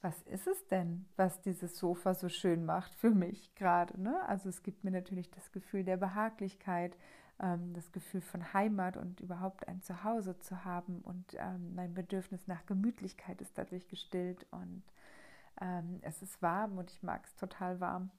was 0.00 0.20
ist 0.22 0.46
es 0.46 0.66
denn, 0.68 1.06
was 1.16 1.40
dieses 1.40 1.78
Sofa 1.78 2.14
so 2.14 2.28
schön 2.28 2.64
macht 2.64 2.94
für 2.94 3.10
mich 3.10 3.54
gerade? 3.54 4.00
Ne? 4.00 4.20
Also 4.28 4.48
es 4.48 4.62
gibt 4.62 4.84
mir 4.84 4.90
natürlich 4.90 5.30
das 5.30 5.50
Gefühl 5.50 5.82
der 5.82 5.96
Behaglichkeit, 5.96 6.96
ähm, 7.40 7.72
das 7.72 7.90
Gefühl 7.90 8.20
von 8.20 8.52
Heimat 8.52 8.96
und 8.96 9.20
überhaupt 9.20 9.66
ein 9.66 9.80
Zuhause 9.80 10.38
zu 10.40 10.64
haben 10.64 11.00
und 11.00 11.34
ähm, 11.38 11.74
mein 11.74 11.94
Bedürfnis 11.94 12.46
nach 12.46 12.66
Gemütlichkeit 12.66 13.40
ist 13.40 13.56
dadurch 13.56 13.88
gestillt 13.88 14.46
und 14.50 14.82
ähm, 15.60 15.98
es 16.02 16.22
ist 16.22 16.40
warm 16.42 16.78
und 16.78 16.90
ich 16.90 17.02
mag 17.02 17.24
es 17.24 17.34
total 17.36 17.80
warm. 17.80 18.10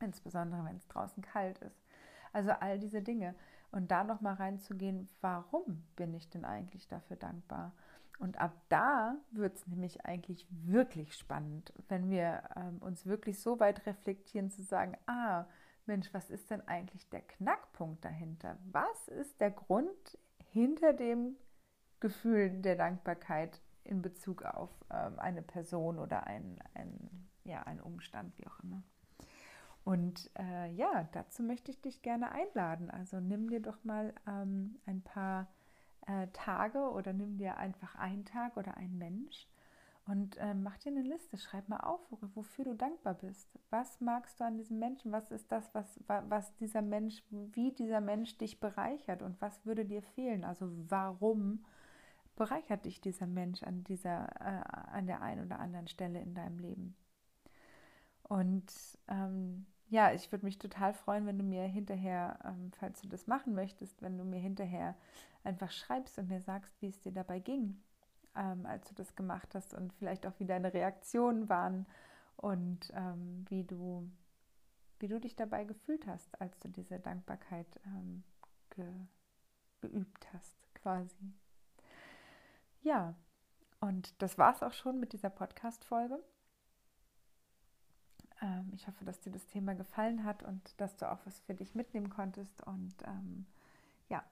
insbesondere 0.00 0.64
wenn 0.64 0.76
es 0.76 0.88
draußen 0.88 1.22
kalt 1.22 1.58
ist. 1.58 1.80
Also 2.32 2.50
all 2.50 2.78
diese 2.78 3.02
Dinge. 3.02 3.34
Und 3.70 3.90
da 3.90 4.04
nochmal 4.04 4.34
reinzugehen, 4.34 5.08
warum 5.20 5.84
bin 5.96 6.12
ich 6.12 6.28
denn 6.28 6.44
eigentlich 6.44 6.88
dafür 6.88 7.16
dankbar? 7.16 7.72
Und 8.18 8.38
ab 8.38 8.52
da 8.68 9.16
wird 9.30 9.56
es 9.56 9.66
nämlich 9.66 10.04
eigentlich 10.04 10.46
wirklich 10.50 11.14
spannend, 11.14 11.72
wenn 11.88 12.10
wir 12.10 12.42
ähm, 12.54 12.78
uns 12.78 13.06
wirklich 13.06 13.40
so 13.40 13.58
weit 13.58 13.86
reflektieren 13.86 14.50
zu 14.50 14.62
sagen, 14.62 14.96
ah, 15.06 15.46
Mensch, 15.86 16.12
was 16.14 16.30
ist 16.30 16.50
denn 16.50 16.60
eigentlich 16.68 17.08
der 17.10 17.22
Knackpunkt 17.22 18.04
dahinter? 18.04 18.58
Was 18.70 19.08
ist 19.08 19.40
der 19.40 19.50
Grund 19.50 20.18
hinter 20.50 20.92
dem 20.92 21.36
Gefühl 21.98 22.50
der 22.50 22.76
Dankbarkeit 22.76 23.60
in 23.84 24.02
Bezug 24.02 24.42
auf 24.42 24.70
ähm, 24.90 25.18
eine 25.18 25.42
Person 25.42 25.98
oder 25.98 26.26
ein, 26.26 26.58
ein, 26.74 27.28
ja, 27.44 27.62
einen 27.62 27.80
Umstand, 27.80 28.36
wie 28.38 28.46
auch 28.46 28.60
immer? 28.60 28.82
Und 29.84 30.30
äh, 30.38 30.70
ja, 30.72 31.08
dazu 31.12 31.42
möchte 31.42 31.70
ich 31.70 31.80
dich 31.80 32.02
gerne 32.02 32.30
einladen. 32.30 32.90
Also 32.90 33.18
nimm 33.18 33.50
dir 33.50 33.60
doch 33.60 33.82
mal 33.84 34.14
ähm, 34.28 34.78
ein 34.86 35.02
paar 35.02 35.48
äh, 36.06 36.28
Tage 36.32 36.90
oder 36.90 37.12
nimm 37.12 37.36
dir 37.36 37.56
einfach 37.56 37.96
einen 37.96 38.24
Tag 38.24 38.56
oder 38.56 38.76
einen 38.76 38.96
Mensch 38.96 39.48
und 40.06 40.36
äh, 40.38 40.54
mach 40.54 40.78
dir 40.78 40.90
eine 40.90 41.02
Liste. 41.02 41.36
Schreib 41.36 41.68
mal 41.68 41.80
auf, 41.80 42.00
wofür 42.34 42.64
du 42.64 42.74
dankbar 42.74 43.14
bist. 43.14 43.48
Was 43.70 44.00
magst 44.00 44.40
du 44.40 44.44
an 44.44 44.56
diesem 44.56 44.78
Menschen? 44.78 45.12
Was 45.12 45.30
ist 45.30 45.50
das, 45.52 45.72
was, 45.74 46.00
was 46.06 46.54
dieser 46.56 46.82
Mensch, 46.82 47.22
wie 47.30 47.72
dieser 47.72 48.00
Mensch 48.00 48.36
dich 48.38 48.58
bereichert 48.58 49.22
und 49.22 49.40
was 49.40 49.64
würde 49.64 49.84
dir 49.84 50.02
fehlen? 50.02 50.44
Also 50.44 50.70
warum 50.88 51.64
bereichert 52.36 52.84
dich 52.84 53.00
dieser 53.00 53.26
Mensch 53.26 53.62
an 53.62 53.84
dieser, 53.84 54.28
äh, 54.40 54.62
an 54.92 55.06
der 55.06 55.22
einen 55.22 55.44
oder 55.46 55.58
anderen 55.58 55.88
Stelle 55.88 56.20
in 56.20 56.34
deinem 56.34 56.58
Leben? 56.58 56.96
Und 58.22 58.72
ähm, 59.08 59.66
ja, 59.88 60.12
ich 60.12 60.32
würde 60.32 60.44
mich 60.46 60.58
total 60.58 60.94
freuen, 60.94 61.26
wenn 61.26 61.38
du 61.38 61.44
mir 61.44 61.64
hinterher, 61.64 62.38
ähm, 62.44 62.70
falls 62.78 63.02
du 63.02 63.08
das 63.08 63.26
machen 63.26 63.54
möchtest, 63.54 64.00
wenn 64.00 64.16
du 64.16 64.24
mir 64.24 64.40
hinterher 64.40 64.96
einfach 65.44 65.70
schreibst 65.70 66.18
und 66.18 66.28
mir 66.28 66.40
sagst, 66.40 66.80
wie 66.80 66.88
es 66.88 67.00
dir 67.00 67.12
dabei 67.12 67.40
ging 67.40 67.82
ähm, 68.36 68.66
als 68.66 68.88
du 68.88 68.94
das 68.94 69.14
gemacht 69.14 69.54
hast 69.54 69.74
und 69.74 69.92
vielleicht 69.94 70.26
auch 70.26 70.38
wie 70.38 70.46
deine 70.46 70.72
Reaktionen 70.72 71.48
waren 71.48 71.86
und 72.36 72.92
ähm, 72.94 73.44
wie, 73.48 73.64
du, 73.64 74.10
wie 74.98 75.08
du 75.08 75.20
dich 75.20 75.36
dabei 75.36 75.64
gefühlt 75.64 76.06
hast, 76.06 76.40
als 76.40 76.58
du 76.58 76.68
diese 76.68 76.98
Dankbarkeit 76.98 77.80
ähm, 77.86 78.24
ge, 78.70 78.86
geübt 79.80 80.32
hast, 80.32 80.56
quasi. 80.74 81.32
Ja, 82.82 83.14
und 83.80 84.20
das 84.20 84.38
war 84.38 84.52
es 84.54 84.62
auch 84.62 84.72
schon 84.72 84.98
mit 84.98 85.12
dieser 85.12 85.30
Podcast-Folge. 85.30 86.18
Ähm, 88.40 88.70
ich 88.74 88.86
hoffe, 88.88 89.04
dass 89.04 89.20
dir 89.20 89.30
das 89.30 89.46
Thema 89.46 89.74
gefallen 89.74 90.24
hat 90.24 90.42
und 90.42 90.80
dass 90.80 90.96
du 90.96 91.10
auch 91.10 91.20
was 91.24 91.40
für 91.40 91.54
dich 91.54 91.74
mitnehmen 91.74 92.10
konntest. 92.10 92.62
Und 92.66 92.94
ähm, 93.04 93.46
ja, 94.08 94.24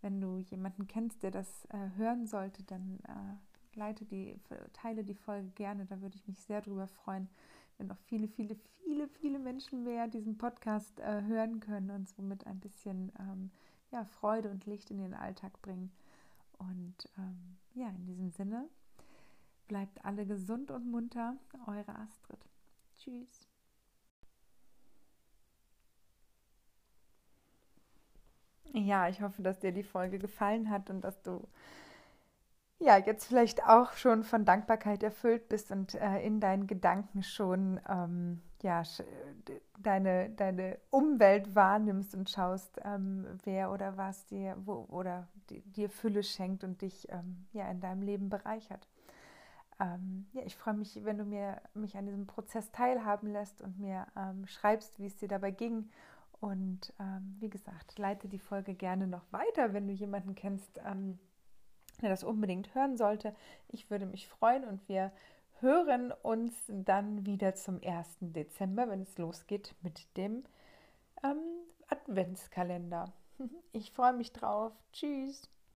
wenn 0.00 0.20
du 0.20 0.38
jemanden 0.38 0.86
kennst, 0.86 1.22
der 1.22 1.30
das 1.30 1.66
äh, 1.66 1.90
hören 1.96 2.26
sollte, 2.26 2.62
dann 2.64 2.98
äh, 3.06 3.78
leite 3.78 4.06
die, 4.06 4.40
teile 4.72 5.04
die 5.04 5.14
Folge 5.14 5.50
gerne. 5.50 5.84
Da 5.84 6.00
würde 6.00 6.16
ich 6.16 6.26
mich 6.26 6.40
sehr 6.40 6.62
drüber 6.62 6.88
freuen, 6.88 7.28
wenn 7.76 7.86
noch 7.86 7.98
viele, 7.98 8.28
viele, 8.28 8.56
viele, 8.82 9.08
viele 9.08 9.38
Menschen 9.38 9.84
mehr 9.84 10.08
diesen 10.08 10.38
Podcast 10.38 10.98
äh, 11.00 11.22
hören 11.22 11.60
können 11.60 11.90
und 11.90 12.08
somit 12.08 12.46
ein 12.46 12.60
bisschen 12.60 13.12
ähm, 13.18 13.50
ja, 13.90 14.04
Freude 14.04 14.50
und 14.50 14.66
Licht 14.66 14.90
in 14.90 14.98
den 14.98 15.14
Alltag 15.14 15.60
bringen. 15.60 15.92
Und 16.60 17.08
ähm, 17.18 17.56
ja, 17.74 17.88
in 17.88 18.06
diesem 18.06 18.30
Sinne, 18.30 18.68
bleibt 19.66 20.04
alle 20.04 20.26
gesund 20.26 20.70
und 20.70 20.90
munter. 20.90 21.36
Eure 21.66 21.94
Astrid. 21.96 22.38
Tschüss. 22.98 23.46
Ja, 28.72 29.08
ich 29.08 29.20
hoffe, 29.20 29.42
dass 29.42 29.58
dir 29.58 29.72
die 29.72 29.82
Folge 29.82 30.18
gefallen 30.18 30.70
hat 30.70 30.90
und 30.90 31.00
dass 31.00 31.20
du 31.22 31.48
ja 32.78 32.96
jetzt 32.98 33.26
vielleicht 33.26 33.64
auch 33.64 33.92
schon 33.94 34.22
von 34.22 34.44
Dankbarkeit 34.44 35.02
erfüllt 35.02 35.48
bist 35.48 35.70
und 35.70 35.94
äh, 35.94 36.20
in 36.24 36.40
deinen 36.40 36.66
Gedanken 36.66 37.22
schon 37.22 37.80
ähm, 37.88 38.42
ja, 38.62 38.82
deine, 39.78 40.30
deine 40.30 40.78
Umwelt 40.90 41.54
wahrnimmst 41.54 42.14
und 42.14 42.28
schaust, 42.28 42.80
ähm, 42.84 43.26
wer 43.44 43.70
oder 43.72 43.96
was 43.96 44.26
dir 44.26 44.56
wo, 44.64 44.86
oder 44.88 45.28
dir 45.48 45.90
Fülle 45.90 46.22
schenkt 46.22 46.64
und 46.64 46.82
dich 46.82 47.08
ähm, 47.10 47.46
ja 47.52 47.70
in 47.70 47.80
deinem 47.80 48.02
Leben 48.02 48.28
bereichert. 48.28 48.86
Ähm, 49.80 50.26
ja, 50.32 50.42
ich 50.44 50.56
freue 50.56 50.74
mich, 50.74 51.04
wenn 51.04 51.18
du 51.18 51.24
mir 51.24 51.60
mich 51.74 51.96
an 51.96 52.06
diesem 52.06 52.26
Prozess 52.26 52.70
teilhaben 52.70 53.32
lässt 53.32 53.62
und 53.62 53.78
mir 53.78 54.06
ähm, 54.16 54.46
schreibst, 54.46 54.98
wie 54.98 55.06
es 55.06 55.16
dir 55.16 55.28
dabei 55.28 55.50
ging 55.50 55.90
und 56.40 56.92
ähm, 56.98 57.36
wie 57.38 57.50
gesagt, 57.50 57.98
leite 57.98 58.28
die 58.28 58.38
Folge 58.38 58.74
gerne 58.74 59.06
noch 59.06 59.24
weiter, 59.30 59.72
wenn 59.72 59.86
du 59.86 59.92
jemanden 59.92 60.34
kennst, 60.34 60.80
ähm, 60.86 61.18
der 62.00 62.08
das 62.08 62.24
unbedingt 62.24 62.74
hören 62.74 62.96
sollte. 62.96 63.34
Ich 63.68 63.90
würde 63.90 64.06
mich 64.06 64.28
freuen 64.28 64.64
und 64.64 64.88
wir 64.88 65.12
hören 65.62 66.12
uns 66.22 66.54
dann 66.68 67.26
wieder 67.26 67.54
zum 67.54 67.80
1. 67.82 68.18
Dezember, 68.20 68.88
wenn 68.88 69.02
es 69.02 69.18
losgeht 69.18 69.74
mit 69.82 70.16
dem 70.16 70.44
ähm, 71.22 71.38
Adventskalender. 71.88 73.12
Ich 73.72 73.92
freue 73.92 74.12
mich 74.12 74.32
drauf. 74.32 74.72
Tschüss. 74.92 75.48